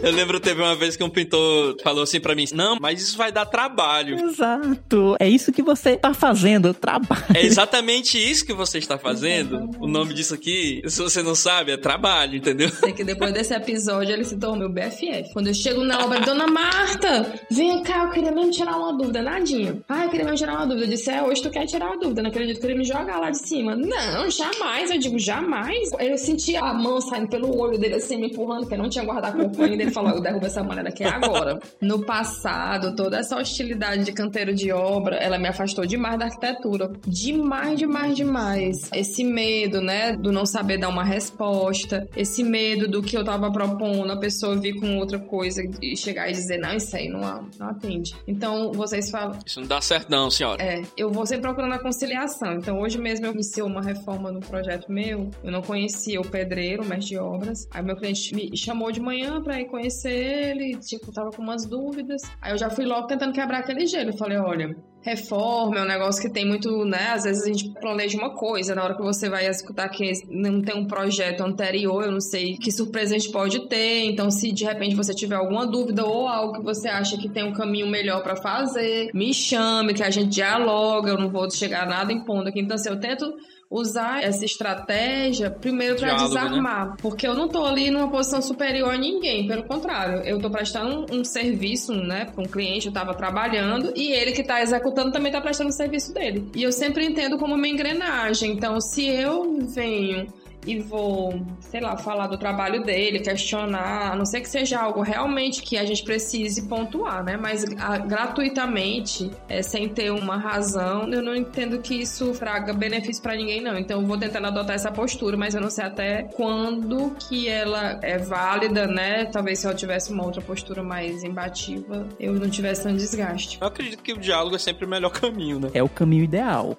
[0.10, 3.16] Eu lembro teve uma vez que um pintor falou assim pra mim: Não, mas isso
[3.16, 4.18] vai dar trabalho.
[4.18, 5.16] Exato.
[5.20, 7.24] É isso que você tá fazendo, trabalho.
[7.34, 9.70] É exatamente isso que você está fazendo.
[9.78, 12.70] O nome disso aqui, se você não sabe, é trabalho, entendeu?
[12.70, 15.32] Sei que depois desse episódio ele se tornou meu BFF.
[15.32, 19.22] Quando eu chego na obra, Dona Marta, vem cá, eu queria mesmo tirar uma dúvida,
[19.22, 19.80] nadinha.
[19.88, 20.86] Ah, eu queria mesmo tirar uma dúvida.
[20.86, 23.18] Eu disse, é, hoje tu quer tirar uma dúvida, não acredito que ele me jogar
[23.18, 23.76] lá de cima.
[23.76, 24.90] Não, jamais.
[24.90, 25.90] Eu digo, jamais.
[25.98, 29.04] Eu senti a mão saindo pelo olho dele assim, me empurrando, porque eu não tinha
[29.04, 29.89] guarda-corpo ainda.
[29.90, 31.58] Ele falou, eu derrubo essa mulher daqui agora.
[31.80, 36.92] No passado, toda essa hostilidade de canteiro de obra, ela me afastou demais da arquitetura.
[37.06, 38.88] Demais, demais, demais.
[38.94, 43.50] Esse medo, né, do não saber dar uma resposta, esse medo do que eu tava
[43.50, 47.48] propondo, a pessoa vir com outra coisa e chegar e dizer, não, isso aí não,
[47.58, 48.14] não atende.
[48.28, 50.62] Então, vocês falam, Isso não dá certo, não, senhora.
[50.62, 52.54] é, eu vou sempre procurando a conciliação.
[52.54, 55.30] Então, hoje mesmo eu iniciei uma reforma no projeto meu.
[55.42, 57.66] Eu não conhecia o pedreiro, o mestre de obras.
[57.72, 60.76] Aí, meu cliente me chamou de manhã pra ir conhecer ele.
[60.78, 62.22] Tipo, tava com umas dúvidas.
[62.40, 64.10] Aí, eu já fui logo tentando quebrar aquele gelo.
[64.10, 64.76] Eu falei: olha.
[65.02, 67.12] Reforma é um negócio que tem muito, né?
[67.14, 70.60] Às vezes a gente planeja uma coisa, na hora que você vai escutar que não
[70.60, 74.04] tem um projeto anterior, eu não sei que surpresa a gente pode ter.
[74.04, 77.42] Então, se de repente você tiver alguma dúvida ou algo que você acha que tem
[77.42, 81.12] um caminho melhor pra fazer, me chame, que a gente dialoga.
[81.12, 82.60] Eu não vou chegar nada impondo aqui.
[82.60, 83.34] Então, assim, eu tento
[83.70, 86.24] usar essa estratégia primeiro para né?
[86.24, 90.50] desarmar, porque eu não tô ali numa posição superior a ninguém, pelo contrário, eu tô
[90.50, 94.60] prestando um, um serviço, né, para um cliente, eu tava trabalhando e ele que tá
[94.60, 96.50] executando também tá prestando o serviço dele.
[96.54, 98.52] E eu sempre entendo como uma engrenagem.
[98.52, 100.26] Então, se eu venho
[100.66, 105.00] e vou, sei lá, falar do trabalho dele, questionar, a não ser que seja algo
[105.00, 107.36] realmente que a gente precise pontuar, né?
[107.36, 113.22] Mas ah, gratuitamente, é, sem ter uma razão, eu não entendo que isso traga benefício
[113.22, 113.78] pra ninguém, não.
[113.78, 117.98] Então eu vou tentando adotar essa postura, mas eu não sei até quando que ela
[118.02, 119.24] é válida, né?
[119.26, 123.58] Talvez se eu tivesse uma outra postura mais imbativa, eu não tivesse tanto desgaste.
[123.60, 125.70] Eu acredito que o diálogo é sempre o melhor caminho, né?
[125.72, 126.76] É o caminho ideal.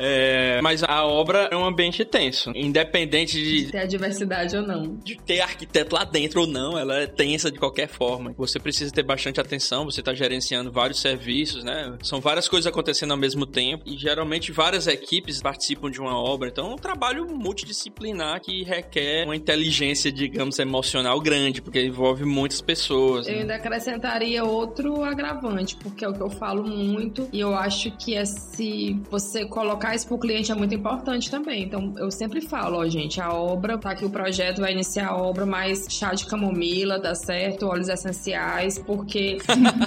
[0.00, 2.50] É, mas a obra é um ambiente tenso.
[2.54, 4.96] Independente de, Ter a diversidade ou não.
[4.96, 8.34] de ter arquiteto lá dentro ou não, ela é tensa de qualquer forma.
[8.38, 11.96] Você precisa ter bastante atenção, você está gerenciando vários serviços, né?
[12.02, 16.48] São várias coisas acontecendo ao mesmo tempo e geralmente várias equipes participam de uma obra.
[16.48, 22.62] Então é um trabalho multidisciplinar que requer uma inteligência, digamos, emocional grande, porque envolve muitas
[22.62, 23.26] pessoas.
[23.26, 23.40] Eu né?
[23.40, 28.14] ainda acrescentaria outro agravante, porque é o que eu falo muito, e eu acho que
[28.14, 31.64] é se você colocar isso pro cliente é muito importante também.
[31.64, 35.16] Então, eu sempre falo, ó, gente, a obra, tá aqui o projeto, vai iniciar a
[35.16, 39.38] obra, mas chá de camomila, dá certo, óleos essenciais, porque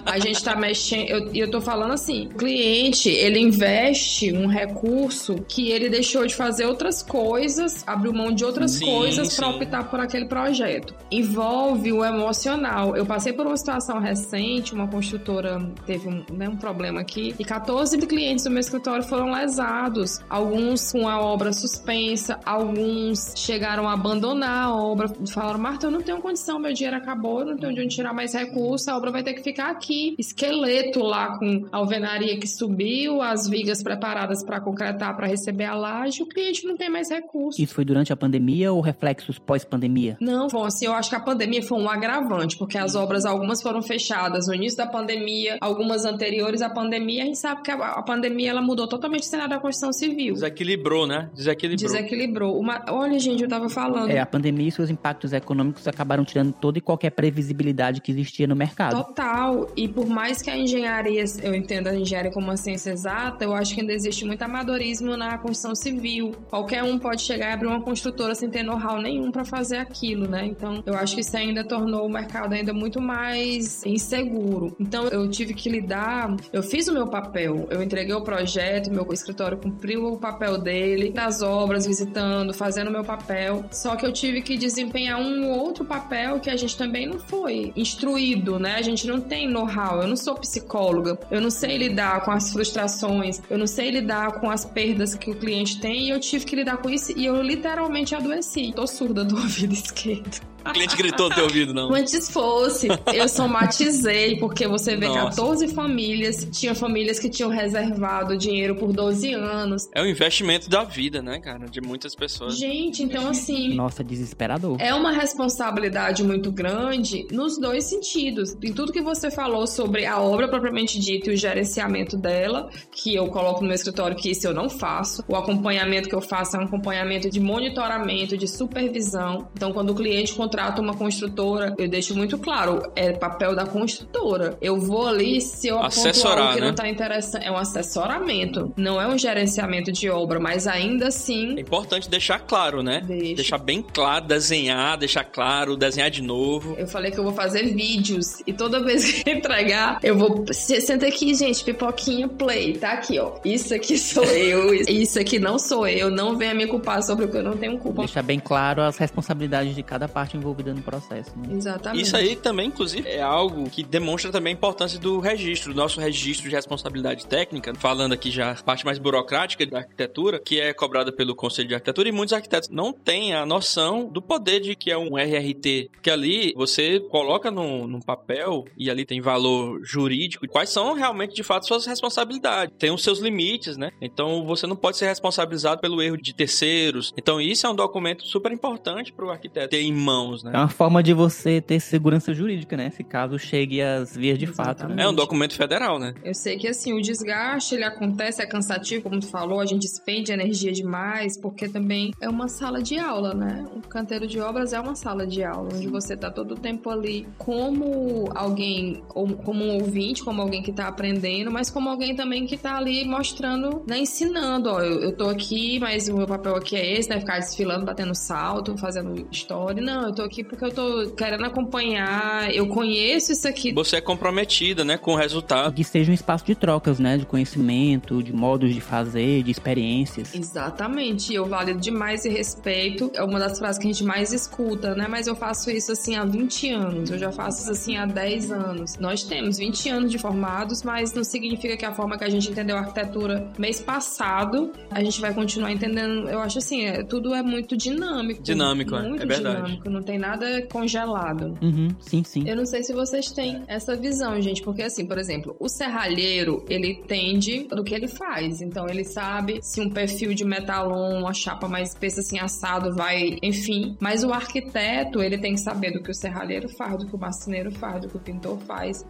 [0.06, 4.48] a gente tá mexendo, eu- e eu, tô falando assim, o cliente, ele investe um
[4.48, 9.48] recurso que ele deixou de fazer outras coisas, abriu mão de outras Sim, coisas pra
[9.50, 9.56] sim.
[9.56, 10.94] optar por aquele projeto.
[11.12, 12.96] Envolve o emocional.
[12.96, 17.44] Eu passei por uma situação recente, uma construtora teve um, né, um problema aqui, e
[17.46, 19.93] 14 clientes do meu escritório foram lesados
[20.30, 26.02] alguns com a obra suspensa, alguns chegaram a abandonar a obra, falaram, Marta, eu não
[26.02, 29.12] tenho condição, meu dinheiro acabou, eu não tenho de onde tirar mais recurso, a obra
[29.12, 30.16] vai ter que ficar aqui.
[30.18, 35.76] Esqueleto lá com a alvenaria que subiu, as vigas preparadas para concretar, para receber a
[35.76, 37.62] laje, o cliente não tem mais recurso.
[37.62, 40.18] Isso foi durante a pandemia ou reflexos pós-pandemia?
[40.20, 43.62] Não, bom, assim, eu acho que a pandemia foi um agravante, porque as obras, algumas
[43.62, 47.76] foram fechadas no início da pandemia, algumas anteriores à pandemia, a gente sabe que a,
[47.76, 50.36] a pandemia, ela mudou totalmente o cenário da construção civil.
[50.36, 51.30] Desequilibrou, né?
[51.34, 51.92] Desequilibrou.
[51.92, 52.60] Desequilibrou.
[52.60, 52.84] Uma...
[52.90, 54.12] Olha, gente, eu tava falando.
[54.12, 58.46] É, a pandemia e seus impactos econômicos acabaram tirando toda e qualquer previsibilidade que existia
[58.46, 59.04] no mercado.
[59.04, 59.70] Total.
[59.76, 63.54] E por mais que a engenharia, eu entenda a engenharia como uma ciência exata, eu
[63.54, 66.32] acho que ainda existe muito amadorismo na construção civil.
[66.50, 70.28] Qualquer um pode chegar e abrir uma construtora sem ter know-how nenhum para fazer aquilo,
[70.28, 70.46] né?
[70.46, 74.76] Então, eu acho que isso ainda tornou o mercado ainda muito mais inseguro.
[74.80, 79.08] Então, eu tive que lidar, eu fiz o meu papel, eu entreguei o projeto, meu
[79.12, 83.66] escritório cumpriu o papel dele, das obras, visitando, fazendo meu papel.
[83.72, 87.72] Só que eu tive que desempenhar um outro papel que a gente também não foi
[87.76, 88.76] instruído, né?
[88.76, 90.02] A gente não tem know-how.
[90.02, 94.40] Eu não sou psicóloga, eu não sei lidar com as frustrações, eu não sei lidar
[94.40, 97.26] com as perdas que o cliente tem e eu tive que lidar com isso e
[97.26, 98.74] eu literalmente adoeci.
[98.76, 100.53] Tô surda do ouvido esquerdo.
[100.66, 101.94] O cliente gritou no teu ouvido, não.
[101.94, 105.42] Antes fosse, eu somatizei, porque você vê Nossa.
[105.42, 109.90] 14 famílias, tinha famílias que tinham reservado dinheiro por 12 anos.
[109.94, 111.68] É o investimento da vida, né, cara?
[111.68, 112.58] De muitas pessoas.
[112.58, 114.78] Gente, então assim, Nossa, desesperador.
[114.80, 118.56] é uma responsabilidade muito grande nos dois sentidos.
[118.64, 123.14] Em tudo que você falou sobre a obra propriamente dita e o gerenciamento dela, que
[123.14, 125.24] eu coloco no meu escritório, que isso eu não faço.
[125.28, 129.48] O acompanhamento que eu faço é um acompanhamento de monitoramento, de supervisão.
[129.56, 134.56] Então, quando o cliente contrata uma construtora, eu deixo muito claro, é papel da construtora.
[134.62, 136.68] Eu vou ali se eu aponto Assessorar, algo que né?
[136.68, 137.44] não tá interessante.
[137.48, 142.38] É um assessoramento, não é um gerenciamento de obra, mas ainda assim É importante deixar
[142.40, 143.02] claro, né?
[143.04, 143.36] Deixa.
[143.36, 146.76] Deixar bem claro, desenhar, deixar claro, desenhar de novo.
[146.78, 150.46] Eu falei que eu vou fazer vídeos e toda vez que eu entregar, eu vou.
[150.52, 152.74] Se- Senta aqui, gente, pipoquinha play.
[152.78, 153.34] Tá aqui, ó.
[153.44, 156.12] Isso aqui sou eu, isso aqui não sou eu.
[156.12, 158.02] Não venha me culpar sobre o que eu não tenho culpa.
[158.04, 161.32] Deixar bem claro as responsabilidades de cada parte envolvida no processo.
[161.38, 161.56] né?
[161.56, 162.04] Exatamente.
[162.04, 166.00] Isso aí também, inclusive, é algo que demonstra também a importância do registro, do nosso
[166.00, 170.74] registro de responsabilidade técnica, falando aqui já a parte mais burocrática da arquitetura, que é
[170.74, 174.76] cobrada pelo Conselho de Arquitetura, e muitos arquitetos não têm a noção do poder de
[174.76, 179.80] que é um RRT, que ali você coloca num, num papel e ali tem valor
[179.84, 182.76] jurídico, quais são realmente, de fato, suas responsabilidades.
[182.78, 183.92] Tem os seus limites, né?
[184.02, 187.14] Então você não pode ser responsabilizado pelo erro de terceiros.
[187.18, 190.52] Então isso é um documento super importante para o arquiteto ter em mãos, né?
[190.54, 192.90] É uma forma de você ter segurança jurídica, né?
[192.90, 194.88] Se caso chegue às vias de fato.
[194.88, 195.04] Né?
[195.04, 196.14] É um documento federal, né?
[196.24, 199.82] Eu sei que assim, o desgaste ele acontece, é cansativo, como tu falou, a gente
[199.82, 203.66] despende energia demais, porque também é uma sala de aula, né?
[203.76, 206.90] Um canteiro de obras é uma sala de aula, onde você tá todo o tempo
[206.90, 212.16] ali como alguém, ou como um ouvinte, como alguém que tá aprendendo, mas como alguém
[212.16, 214.00] também que tá ali mostrando, né?
[214.00, 217.20] Ensinando, ó, eu, eu tô aqui, mas o meu papel aqui é esse, né?
[217.20, 219.82] Ficar desfilando, batendo salto, fazendo história.
[219.82, 224.02] Não, eu tô aqui porque eu tô querendo acompanhar, eu conheço isso aqui Você é
[224.02, 225.74] comprometida, né, com o resultado.
[225.74, 227.18] Que seja um espaço de trocas, né?
[227.18, 230.34] De conhecimento, de modos de fazer, de experiências.
[230.34, 233.12] Exatamente, eu valido demais e respeito.
[233.14, 235.08] É uma das frases que a gente mais escuta, né?
[235.10, 238.52] Mas eu faço isso assim há 20 anos, eu já faço isso assim há 10
[238.52, 238.98] anos.
[238.98, 242.50] Nós temos 20 anos de formados, mas não significa que a forma que a gente
[242.50, 246.30] entendeu a arquitetura mês passado, a gente vai continuar entendendo.
[246.30, 248.42] Eu acho assim, é, tudo é muito dinâmico.
[248.42, 249.56] Dinâmico, é, muito é verdade.
[249.64, 251.58] dinâmico, não tem nada congelado.
[251.62, 252.44] Uhum, sim, sim.
[252.48, 256.66] Eu não sei se vocês têm essa visão, gente, porque assim, por exemplo, o serralheiro,
[256.70, 258.62] ele entende do que ele faz.
[258.62, 263.38] Então, ele sabe se um perfil de metalon, uma chapa mais espessa assim, assado, vai,
[263.42, 263.98] enfim.
[264.00, 267.20] Mas o arquiteto, ele tem que saber do que o serralheiro faz, do que o
[267.20, 269.06] marceneiro faz, do que o pintor faz.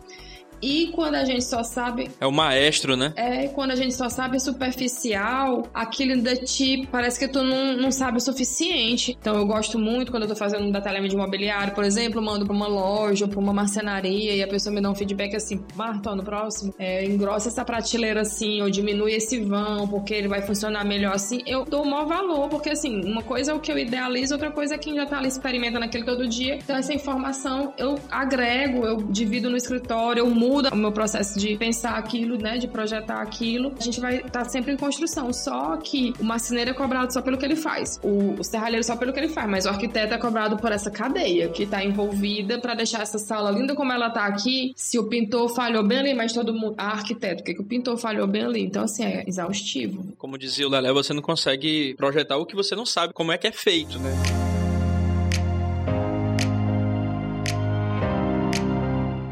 [0.63, 3.11] E quando a gente só sabe É o maestro, né?
[3.17, 7.91] é quando a gente só sabe superficial, aquilo ainda te parece que tu não, não
[7.91, 9.17] sabe o suficiente.
[9.19, 12.45] Então eu gosto muito quando eu tô fazendo um detalhamento de imobiliário, por exemplo, mando
[12.45, 15.61] pra uma loja ou pra uma marcenaria e a pessoa me dá um feedback assim,
[15.75, 20.41] Marta, no próximo, é, engrossa essa prateleira assim, ou diminui esse vão, porque ele vai
[20.41, 21.41] funcionar melhor assim.
[21.45, 24.49] Eu dou o maior valor, porque assim, uma coisa é o que eu idealizo, outra
[24.51, 26.55] coisa é quem já tá ali experimentando aquele todo dia.
[26.55, 31.39] Então essa informação eu agrego, eu divido no escritório, eu mudo muda o meu processo
[31.39, 35.33] de pensar aquilo, né, de projetar aquilo, a gente vai estar tá sempre em construção.
[35.33, 38.95] Só que o marceneiro é cobrado só pelo que ele faz, o, o serralheiro só
[38.95, 42.59] pelo que ele faz, mas o arquiteto é cobrado por essa cadeia que está envolvida
[42.59, 44.73] para deixar essa sala linda como ela tá aqui.
[44.75, 47.97] Se o pintor falhou bem ali, mas todo mundo, ah, arquiteto, que, que o pintor
[47.97, 48.61] falhou bem ali?
[48.61, 50.13] Então, assim, é exaustivo.
[50.17, 53.37] Como dizia o Lelé, você não consegue projetar o que você não sabe como é
[53.37, 54.42] que é feito, né?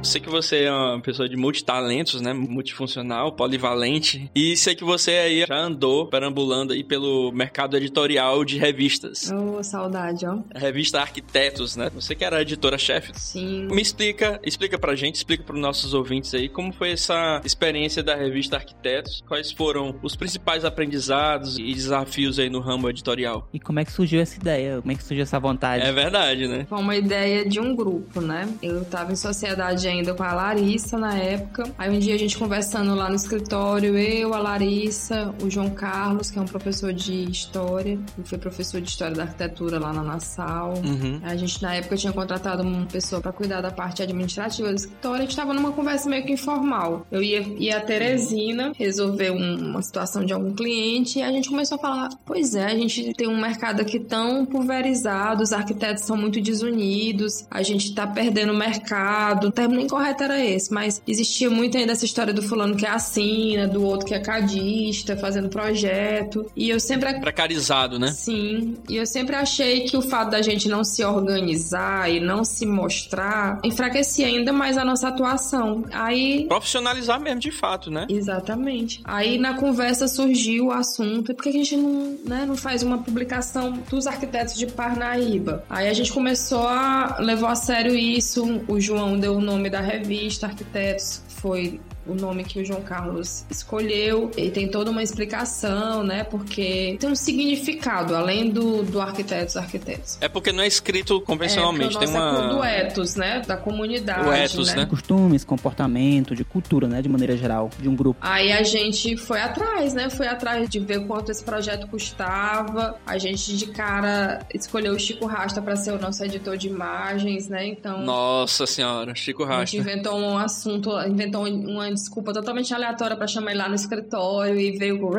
[0.03, 2.33] Sei que você é uma pessoa de multitalentos, né?
[2.33, 4.29] Multifuncional, polivalente.
[4.35, 9.31] E sei que você aí já andou perambulando aí pelo mercado editorial de revistas.
[9.31, 10.39] Oh, saudade, ó.
[10.53, 11.89] A revista Arquitetos, né?
[11.93, 13.11] Você que era editora-chefe.
[13.15, 13.67] Sim.
[13.71, 18.15] Me explica, explica pra gente, explica pros nossos ouvintes aí como foi essa experiência da
[18.15, 23.47] revista Arquitetos, quais foram os principais aprendizados e desafios aí no ramo editorial.
[23.53, 24.81] E como é que surgiu essa ideia?
[24.81, 25.85] Como é que surgiu essa vontade?
[25.85, 26.65] É verdade, né?
[26.67, 28.49] Foi uma ideia de um grupo, né?
[28.61, 31.63] Eu tava em sociedade ainda com a Larissa na época.
[31.77, 36.31] Aí um dia a gente conversando lá no escritório, eu, a Larissa, o João Carlos,
[36.31, 40.03] que é um professor de história, que foi professor de história da arquitetura lá na
[40.03, 40.73] Nassau.
[40.83, 41.19] Uhum.
[41.23, 45.19] A gente na época tinha contratado uma pessoa para cuidar da parte administrativa do escritório.
[45.19, 47.05] A gente tava numa conversa meio que informal.
[47.11, 51.49] Eu ia, ia a Teresina resolver um, uma situação de algum cliente e a gente
[51.49, 56.03] começou a falar: pois é, a gente tem um mercado aqui tão pulverizado, os arquitetos
[56.03, 59.47] são muito desunidos, a gente tá perdendo o mercado.
[59.47, 59.51] O
[59.81, 63.67] termo incorreto era esse, mas existia muito ainda essa história do fulano que é assina,
[63.67, 66.45] do outro que é cadista, fazendo projeto.
[66.55, 67.19] E eu sempre.
[67.19, 68.07] Precarizado, né?
[68.07, 68.77] Sim.
[68.89, 72.65] E eu sempre achei que o fato da gente não se organizar e não se
[72.65, 75.85] mostrar enfraquecia ainda mais a nossa atuação.
[75.91, 76.45] Aí.
[76.47, 78.05] Profissionalizar mesmo, de fato, né?
[78.09, 79.01] Exatamente.
[79.03, 82.99] Aí na conversa surgiu o assunto: por que a gente não, né, não faz uma
[82.99, 85.63] publicação dos arquitetos de Parnaíba?
[85.69, 88.61] Aí a gente começou a levar a sério isso.
[88.67, 93.45] O João deu o nome da revista Arquitetos, foi o nome que o João Carlos
[93.49, 94.31] escolheu.
[94.37, 96.23] E tem toda uma explicação, né?
[96.23, 100.17] Porque tem um significado, além do, do arquitetos, arquitetos.
[100.21, 101.95] É porque não é escrito convencionalmente.
[101.95, 102.45] É, tem uma.
[102.45, 103.41] É do ethos, né?
[103.45, 104.27] Da comunidade.
[104.27, 104.85] O ethos, né?
[104.85, 107.01] Costumes, comportamento, de cultura, né?
[107.01, 108.19] De maneira geral, de um grupo.
[108.21, 110.09] Aí a gente foi atrás, né?
[110.09, 112.99] Foi atrás de ver quanto esse projeto custava.
[113.05, 117.47] A gente de cara escolheu o Chico Rasta para ser o nosso editor de imagens,
[117.47, 117.67] né?
[117.67, 118.01] Então.
[118.01, 119.61] Nossa senhora, Chico Rasta.
[119.61, 123.75] A gente inventou um assunto, inventou uma desculpa totalmente aleatória para chamar ele lá no
[123.75, 125.11] escritório e veio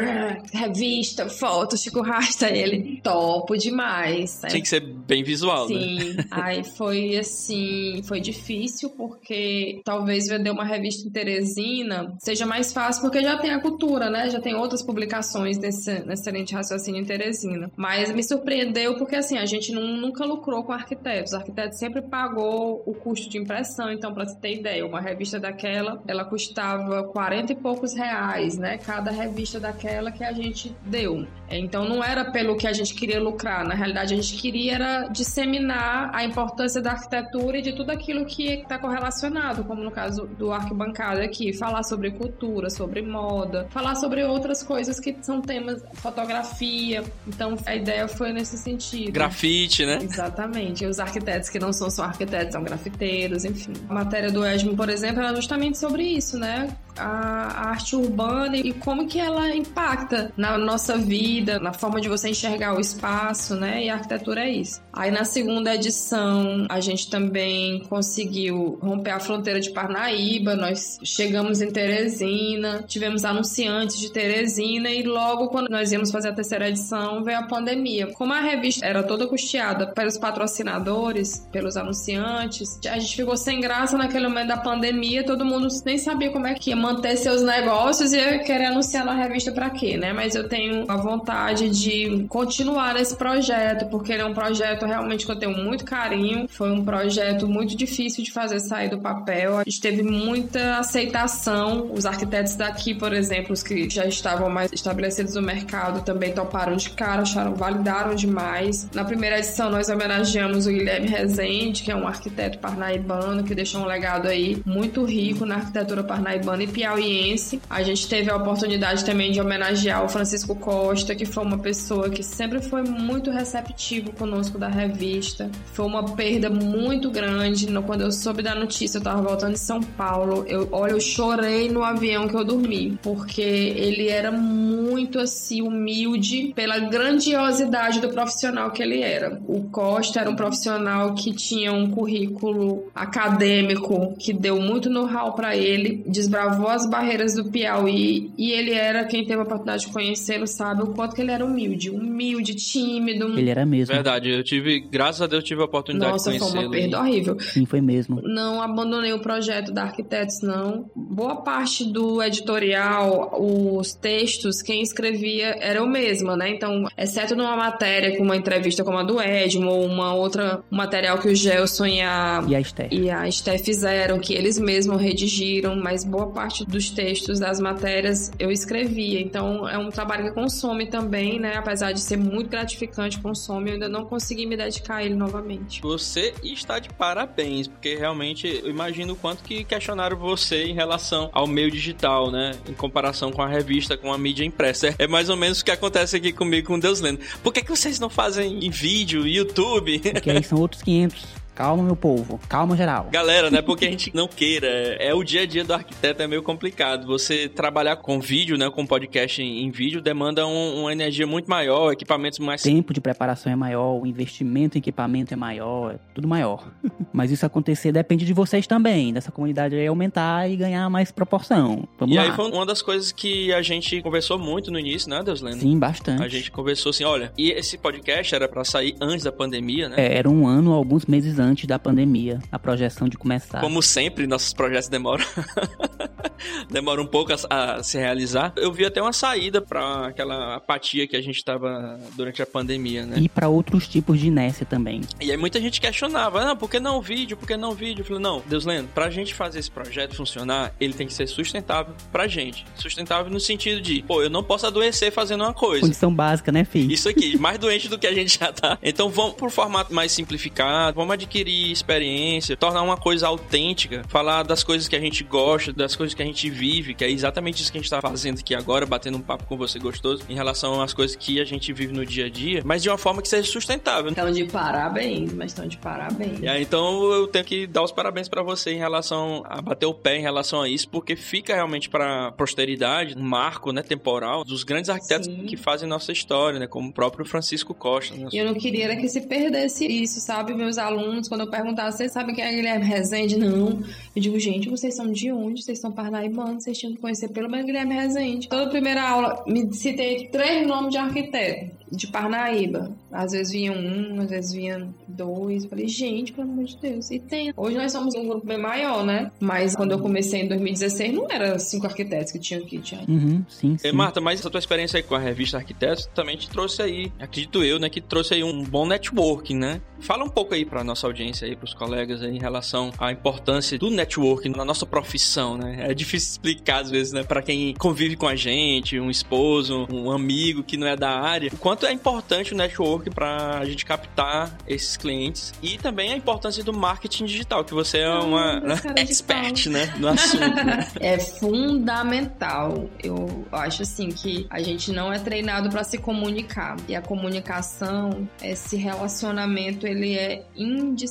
[0.52, 4.40] revista, foto, Chico Rasta, ele topo demais.
[4.42, 4.48] Né?
[4.50, 6.14] Tinha que ser bem visual, Sim.
[6.14, 6.24] né?
[6.30, 13.02] Aí foi assim, foi difícil porque talvez vender uma revista em Teresina seja mais fácil
[13.02, 14.30] porque já tem a cultura, né?
[14.30, 17.70] Já tem outras publicações desse, nesse excelente raciocínio em Teresina.
[17.76, 21.32] Mas me surpreendeu porque assim, a gente não, nunca lucrou com arquitetos.
[21.32, 25.38] O arquiteto sempre pagou o custo de impressão, então para você ter ideia, uma revista
[25.38, 28.78] daquela, ela custava custava 40 e poucos reais, né?
[28.78, 31.26] Cada revista daquela que a gente deu.
[31.50, 35.08] Então não era pelo que a gente queria lucrar, na realidade a gente queria era
[35.08, 40.26] disseminar a importância da arquitetura e de tudo aquilo que está correlacionado, como no caso
[40.26, 45.82] do arquibancada aqui, falar sobre cultura, sobre moda, falar sobre outras coisas que são temas,
[45.94, 47.04] fotografia.
[47.26, 49.12] Então a ideia foi nesse sentido.
[49.12, 49.98] Grafite, né?
[50.00, 50.84] Exatamente.
[50.84, 53.72] E os arquitetos que não são só arquitetos, são grafiteiros, enfim.
[53.88, 56.51] A matéria do Esmo, por exemplo, era justamente sobre isso, né?
[56.52, 56.76] né?
[56.96, 62.30] A arte urbana e como que ela impacta na nossa vida, na forma de você
[62.30, 63.84] enxergar o espaço, né?
[63.84, 64.80] E a arquitetura é isso.
[64.92, 71.62] Aí na segunda edição a gente também conseguiu romper a fronteira de Parnaíba, nós chegamos
[71.62, 77.24] em Teresina, tivemos anunciantes de Teresina e logo quando nós íamos fazer a terceira edição
[77.24, 78.08] veio a pandemia.
[78.12, 83.96] Como a revista era toda custeada pelos patrocinadores, pelos anunciantes, a gente ficou sem graça
[83.96, 88.12] naquele momento da pandemia, todo mundo nem sabia como é que ia manter seus negócios
[88.12, 90.12] e ia querer anunciar na revista para quê, né?
[90.12, 95.24] Mas eu tenho a vontade de continuar esse projeto, porque ele é um projeto realmente
[95.24, 96.46] que eu tenho muito carinho.
[96.48, 99.58] Foi um projeto muito difícil de fazer sair do papel.
[99.58, 101.90] A gente teve muita aceitação.
[101.92, 106.76] Os arquitetos daqui, por exemplo, os que já estavam mais estabelecidos no mercado, também toparam
[106.76, 108.88] de cara, acharam, validaram demais.
[108.92, 113.82] Na primeira edição, nós homenageamos o Guilherme Rezende, que é um arquiteto parnaibano que deixou
[113.82, 117.60] um legado aí muito rico na arquitetura parnaibana e piauiense.
[117.68, 122.10] A gente teve a oportunidade também de homenagear o Francisco Costa, que foi uma pessoa
[122.10, 125.50] que sempre foi muito receptivo conosco da revista.
[125.72, 127.66] Foi uma perda muito grande.
[127.86, 130.44] Quando eu soube da notícia, eu tava voltando de São Paulo.
[130.48, 136.52] Eu, olha, eu chorei no avião que eu dormi, porque ele era muito assim humilde
[136.54, 139.40] pela grandiosidade do profissional que ele era.
[139.46, 145.56] O Costa era um profissional que tinha um currículo acadêmico que deu muito know-how para
[145.56, 150.46] ele, desbravou as barreiras do Piauí e ele era quem teve a oportunidade de conhecê-lo
[150.46, 153.38] sabe o quanto que ele era humilde, humilde, tímido.
[153.38, 153.94] Ele era mesmo.
[153.94, 156.70] Verdade, eu tive, graças a Deus, tive a oportunidade Nossa, de foi conhecê-lo.
[156.72, 157.40] uma perda horrível.
[157.40, 158.20] Sim, foi mesmo.
[158.22, 160.90] Não abandonei o projeto da Arquitetos, não.
[160.94, 166.50] Boa parte do editorial, os textos, quem escrevia era eu mesma, né?
[166.50, 170.76] Então, exceto numa matéria com uma entrevista como a do Edmo, ou uma outra um
[170.76, 172.88] material que o Gelson e a, E a Esther?
[172.92, 178.30] e a Esté fizeram, que eles mesmos redigiram, mas boa parte dos textos das matérias
[178.38, 179.20] eu escrevia.
[179.20, 181.56] Então, é um trabalho que consome também, né?
[181.56, 185.80] Apesar de ser muito gratificante, consome, eu ainda não consegui me dedicar a ele novamente.
[185.82, 191.30] Você está de parabéns, porque realmente eu imagino o quanto que questionaram você em relação
[191.32, 192.52] ao meio digital, né?
[192.68, 194.94] Em comparação com a revista, com a mídia impressa.
[194.98, 197.20] É mais ou menos o que acontece aqui comigo com Deus Lendo.
[197.42, 199.98] Por que, que vocês não fazem em vídeo, YouTube?
[199.98, 201.41] Porque aí são outros 500.
[201.54, 202.40] Calma, meu povo.
[202.48, 203.08] Calma, geral.
[203.10, 204.66] Galera, não é porque a gente não queira.
[204.98, 207.06] É o dia a dia do arquiteto é meio complicado.
[207.06, 208.70] Você trabalhar com vídeo, né?
[208.70, 212.94] Com podcast em, em vídeo demanda um- uma energia muito maior, equipamentos mais O tempo
[212.94, 216.66] de preparação é maior, o investimento em equipamento é maior, é tudo maior.
[217.12, 221.86] Mas isso acontecer depende de vocês também, dessa comunidade aí aumentar e ganhar mais proporção.
[221.98, 222.24] Vamos E lá.
[222.24, 225.58] aí foi uma das coisas que a gente conversou muito no início, né, Deus Lendo?
[225.60, 226.22] Sim, bastante.
[226.22, 229.96] A gente conversou assim, olha, e esse podcast era pra sair antes da pandemia, né?
[229.98, 233.60] É, era um ano, alguns meses antes da pandemia, a projeção de começar.
[233.60, 235.24] Como sempre, nossos projetos demoram.
[236.70, 238.52] demoram um pouco a, a se realizar.
[238.56, 243.04] Eu vi até uma saída pra aquela apatia que a gente tava durante a pandemia,
[243.04, 243.18] né?
[243.18, 245.02] E para outros tipos de inércia também.
[245.20, 247.36] E aí muita gente questionava, ah, por que não vídeo?
[247.36, 248.02] Por que não vídeo?
[248.02, 251.26] Eu falei, não, Deus lendo, pra gente fazer esse projeto funcionar, ele tem que ser
[251.26, 252.64] sustentável pra gente.
[252.76, 255.82] Sustentável no sentido de, pô, eu não posso adoecer fazendo uma coisa.
[255.82, 256.92] Condição básica, né, filho?
[256.92, 258.78] Isso aqui, mais doente do que a gente já tá.
[258.82, 264.62] Então vamos pro formato mais simplificado, vamos adquirir experiência, tornar uma coisa autêntica, falar das
[264.62, 267.70] coisas que a gente gosta, das coisas que a gente vive, que é exatamente isso
[267.70, 270.80] que a gente tá fazendo aqui agora, batendo um papo com você gostoso, em relação
[270.80, 273.28] às coisas que a gente vive no dia a dia, mas de uma forma que
[273.28, 274.10] seja sustentável.
[274.10, 276.42] Estão de parabéns, mas estão de parabéns.
[276.44, 279.94] Aí, então eu tenho que dar os parabéns pra você em relação a bater o
[279.94, 284.64] pé em relação a isso, porque fica realmente pra posteridade, um marco, né, temporal dos
[284.64, 285.44] grandes arquitetos Sim.
[285.46, 288.14] que fazem nossa história, né, como o próprio Francisco Costa.
[288.14, 288.28] né?
[288.32, 290.54] E eu não queria que se perdesse isso, sabe?
[290.54, 293.38] Meus alunos, quando eu perguntava, vocês sabem quem é Guilherme Rezende?
[293.38, 293.82] Não.
[294.14, 295.62] Eu digo, gente, vocês são de onde?
[295.62, 298.48] Vocês são parnaibanos, vocês tinham que conhecer pelo menos Guilherme Rezende.
[298.48, 302.90] Toda primeira aula, me citei três nomes de arquiteto de Parnaíba.
[303.12, 305.64] Às vezes vinham um, às vezes vinham dois.
[305.64, 307.52] Eu falei, gente, pelo amor de Deus, e tem.
[307.54, 309.30] Hoje nós somos um grupo bem maior, né?
[309.38, 313.44] Mas quando eu comecei em 2016, não era cinco arquitetos que tinham aqui, tinha Uhum,
[313.48, 313.92] sim, E, sim.
[313.92, 317.62] Marta, mas essa tua experiência aí com a revista Arquitetos também te trouxe aí, acredito
[317.62, 319.80] eu, né, que trouxe aí um bom networking, né?
[320.00, 323.78] Fala um pouco aí pra nossa audiência aí, pros colegas aí, em relação à importância
[323.78, 325.86] do networking na nossa profissão, né?
[325.90, 330.10] É difícil explicar às vezes, né, pra quem convive com a gente, um esposo, um
[330.10, 334.56] amigo que não é da área, o quanto é importante o networking pra gente captar
[334.66, 338.94] esses clientes e também a importância do marketing digital, que você é uma meu cara
[338.94, 340.64] de expert, né, no assunto.
[340.64, 340.88] né?
[341.00, 342.88] É fundamental.
[343.02, 348.28] Eu acho assim que a gente não é treinado para se comunicar e a comunicação,
[348.42, 351.01] esse relacionamento, ele é indispensável.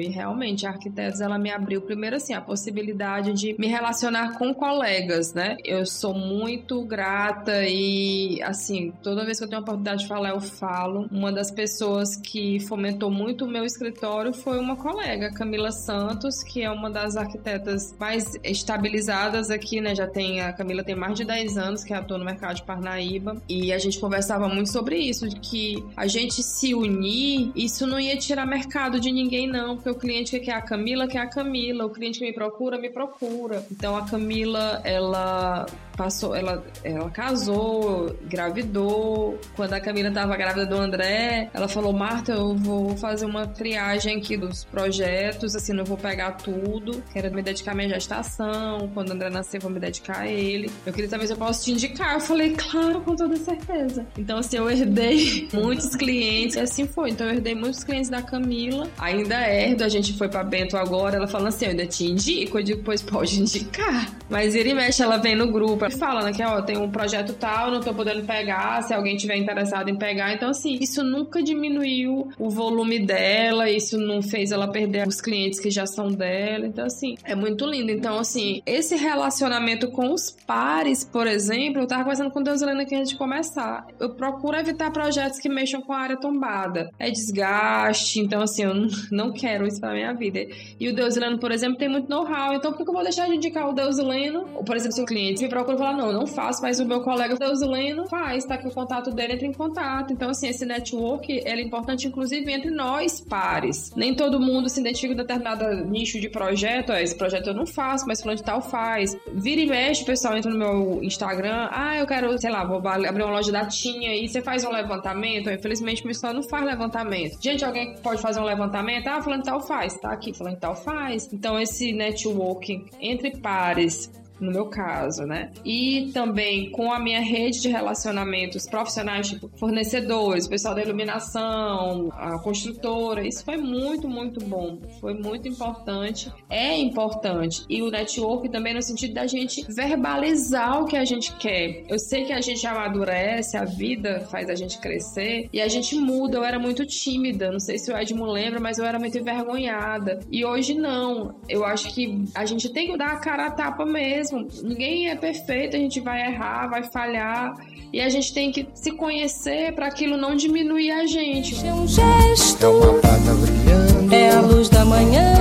[0.00, 4.54] E realmente a Arquitetos ela me abriu primeiro assim a possibilidade de me relacionar com
[4.54, 5.56] colegas, né?
[5.64, 10.30] Eu sou muito grata e assim toda vez que eu tenho a oportunidade de falar
[10.30, 11.08] eu falo.
[11.10, 16.62] Uma das pessoas que fomentou muito o meu escritório foi uma colega, Camila Santos, que
[16.62, 19.94] é uma das arquitetas mais estabilizadas aqui, né?
[19.94, 23.40] Já tem a Camila tem mais de 10 anos que atua no mercado de Parnaíba
[23.48, 27.98] e a gente conversava muito sobre isso, de que a gente se unir, isso não
[27.98, 31.26] ia tirar mercado de ninguém não, porque o cliente que quer a Camila quer a
[31.26, 33.64] Camila, o cliente que me procura me procura.
[33.70, 35.66] Então a Camila, ela
[36.00, 39.38] passou, ela, ela casou, engravidou.
[39.54, 44.16] Quando a Camila tava grávida do André, ela falou: Marta, eu vou fazer uma triagem
[44.16, 47.02] aqui dos projetos, assim, não vou pegar tudo.
[47.12, 48.90] Quero me dedicar à minha gestação.
[48.94, 50.70] Quando o André nascer, vou me dedicar a ele.
[50.86, 52.14] Eu queria se eu posso te indicar.
[52.14, 54.06] Eu falei, claro, com toda certeza.
[54.16, 57.10] Então, assim, eu herdei muitos clientes, assim foi.
[57.10, 58.88] Então, eu herdei muitos clientes da Camila.
[59.00, 61.16] Ainda herdo, a gente foi pra Bento agora.
[61.16, 62.58] Ela falou assim: eu ainda te indico.
[62.58, 64.14] Eu digo, pois pode indicar.
[64.28, 67.32] Mas ele mexe, ela vem no grupo e fala, né, que ó, tem um projeto
[67.32, 68.82] tal, não tô podendo pegar.
[68.82, 70.34] Se alguém tiver interessado em pegar.
[70.34, 75.58] Então, assim, isso nunca diminuiu o volume dela, isso não fez ela perder os clientes
[75.58, 76.66] que já são dela.
[76.66, 77.90] Então, assim, é muito lindo.
[77.90, 82.82] Então, assim, esse relacionamento com os pares, por exemplo, eu tava conversando com Deus Helena
[82.82, 83.86] aqui antes de começar.
[83.98, 86.90] Eu procuro evitar projetos que mexam com a área tombada.
[86.98, 88.89] É desgaste, então, assim, eu não
[89.32, 90.46] quero isso pra minha vida.
[90.78, 92.54] E o Deus Helena, por exemplo, tem muito know-how.
[92.54, 94.44] Então, por que eu vou deixar de indicar o Deus Helena?
[94.54, 96.86] Ou, por exemplo, se o cliente me procura e fala, não, não faço, mas o
[96.86, 100.12] meu colega Deus Helena faz, tá aqui o contato dele, entra em contato.
[100.12, 103.92] Então, assim, esse network, é importante, inclusive, entre nós pares.
[103.94, 106.92] Nem todo mundo se identifica em determinado nicho de projeto.
[106.92, 109.16] esse projeto eu não faço, mas fulano de tal faz.
[109.32, 111.68] Vira e mexe, o pessoal entra no meu Instagram.
[111.70, 114.70] Ah, eu quero, sei lá, vou abrir uma loja da Tinha e você faz um
[114.70, 115.50] levantamento.
[115.50, 117.38] Infelizmente, meu pessoal não faz levantamento.
[117.40, 118.69] Gente, alguém pode fazer um levantamento?
[118.78, 119.96] Ah, fulano de tal faz.
[119.98, 121.32] Tá aqui, fulano de tal faz.
[121.32, 124.10] Então, esse networking entre pares
[124.40, 125.50] no meu caso, né?
[125.64, 132.38] E também com a minha rede de relacionamentos profissionais, tipo fornecedores, pessoal da iluminação, a
[132.38, 134.78] construtora, isso foi muito, muito bom.
[135.00, 136.32] Foi muito importante.
[136.48, 137.64] É importante.
[137.68, 141.84] E o network também no sentido da gente verbalizar o que a gente quer.
[141.88, 145.94] Eu sei que a gente amadurece, a vida faz a gente crescer e a gente
[145.96, 146.38] muda.
[146.38, 150.20] Eu era muito tímida, não sei se o Edmo lembra, mas eu era muito envergonhada.
[150.30, 151.34] E hoje não.
[151.48, 154.68] Eu acho que a gente tem que dar a cara a tapa mesmo mesmo.
[154.68, 157.54] Ninguém é perfeito, a gente vai errar, vai falhar.
[157.92, 161.66] E a gente tem que se conhecer para aquilo não diminuir a gente.
[161.66, 165.34] É um gesto, É uma prata brilhando, é a luz da manhã,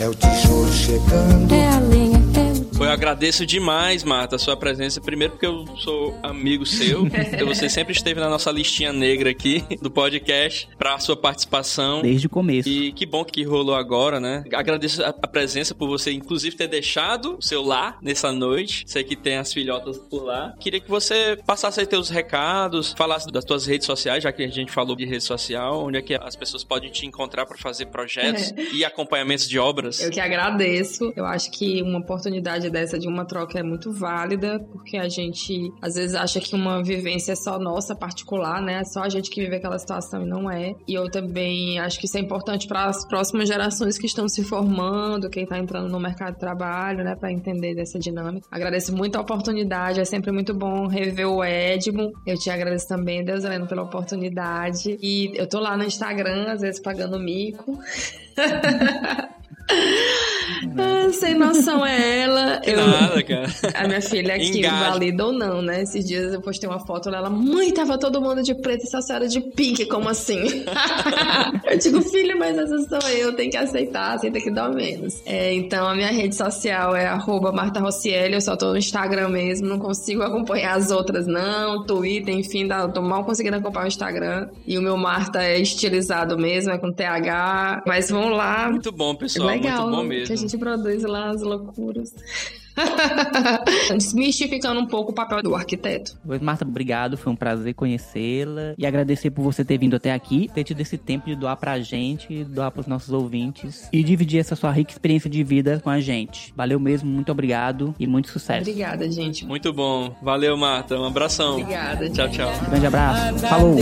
[0.00, 1.54] é o tijolo chegando.
[1.54, 1.93] é a o
[2.78, 5.00] Eu agradeço demais, Marta, a sua presença.
[5.00, 9.64] Primeiro porque eu sou amigo seu, porque você sempre esteve na nossa listinha negra aqui
[9.80, 12.02] do podcast para a sua participação.
[12.02, 12.68] Desde o começo.
[12.68, 14.44] E que bom que rolou agora, né?
[14.52, 18.84] Agradeço a, a presença por você, inclusive, ter deixado o seu lar nessa noite.
[18.86, 20.52] Sei que tem as filhotas por lá.
[20.60, 24.48] Queria que você passasse aí teus recados, falasse das tuas redes sociais, já que a
[24.48, 27.86] gente falou de rede social, onde é que as pessoas podem te encontrar para fazer
[27.86, 30.00] projetos e acompanhamentos de obras.
[30.00, 31.12] Eu que agradeço.
[31.16, 35.72] Eu acho que uma oportunidade dessa de uma troca é muito válida, porque a gente
[35.80, 38.80] às vezes acha que uma vivência é só nossa, particular, né?
[38.80, 40.74] É só a gente que vive aquela situação e não é.
[40.86, 44.42] E eu também acho que isso é importante para as próximas gerações que estão se
[44.44, 48.46] formando, quem está entrando no mercado de trabalho, né, para entender dessa dinâmica.
[48.50, 52.12] Agradeço muito a oportunidade, é sempre muito bom rever o Edmo.
[52.26, 54.98] Eu te agradeço também, Deus Helena, pela oportunidade.
[55.00, 57.78] E eu tô lá no Instagram, às vezes pagando mico.
[60.76, 62.60] Ah, sem noção é ela.
[62.60, 63.46] Que Eu- nada, cara.
[63.74, 64.90] a minha filha aqui, Engaja.
[64.90, 65.82] valida ou não, né?
[65.82, 68.98] Esses dias eu postei uma foto dela, mãe, tava todo mundo de preto e só
[68.98, 70.64] a senhora de pink, como assim?
[71.70, 75.22] eu digo, filha, mas essa sou eu, tem que aceitar, aceita que dá menos.
[75.26, 79.28] É, então, a minha rede social é arroba Marta Rossielli, eu só tô no Instagram
[79.28, 83.88] mesmo, não consigo acompanhar as outras não, Twitter, enfim, dá- tô mal conseguindo acompanhar o
[83.88, 84.48] Instagram.
[84.66, 89.14] E o meu Marta é estilizado mesmo, é com TH, mas vamos lá, Muito bom,
[89.14, 89.48] pessoal.
[89.54, 90.34] Legal, muito bom que mesmo.
[90.34, 92.14] a gente produz lá as loucuras.
[93.96, 96.16] Desmistificando um pouco o papel do arquiteto.
[96.26, 97.16] Pois, Marta, obrigado.
[97.16, 98.74] Foi um prazer conhecê-la.
[98.76, 101.78] E agradecer por você ter vindo até aqui, ter tido esse tempo de doar pra
[101.80, 106.00] gente, doar pros nossos ouvintes e dividir essa sua rica experiência de vida com a
[106.00, 106.52] gente.
[106.56, 108.62] Valeu mesmo, muito obrigado e muito sucesso.
[108.62, 109.46] Obrigada, gente.
[109.46, 110.14] Muito bom.
[110.22, 110.98] Valeu, Marta.
[110.98, 111.60] Um abração.
[111.60, 112.08] Obrigada.
[112.10, 112.52] Tchau, tchau.
[112.68, 113.38] Grande abraço.
[113.38, 113.76] Falou.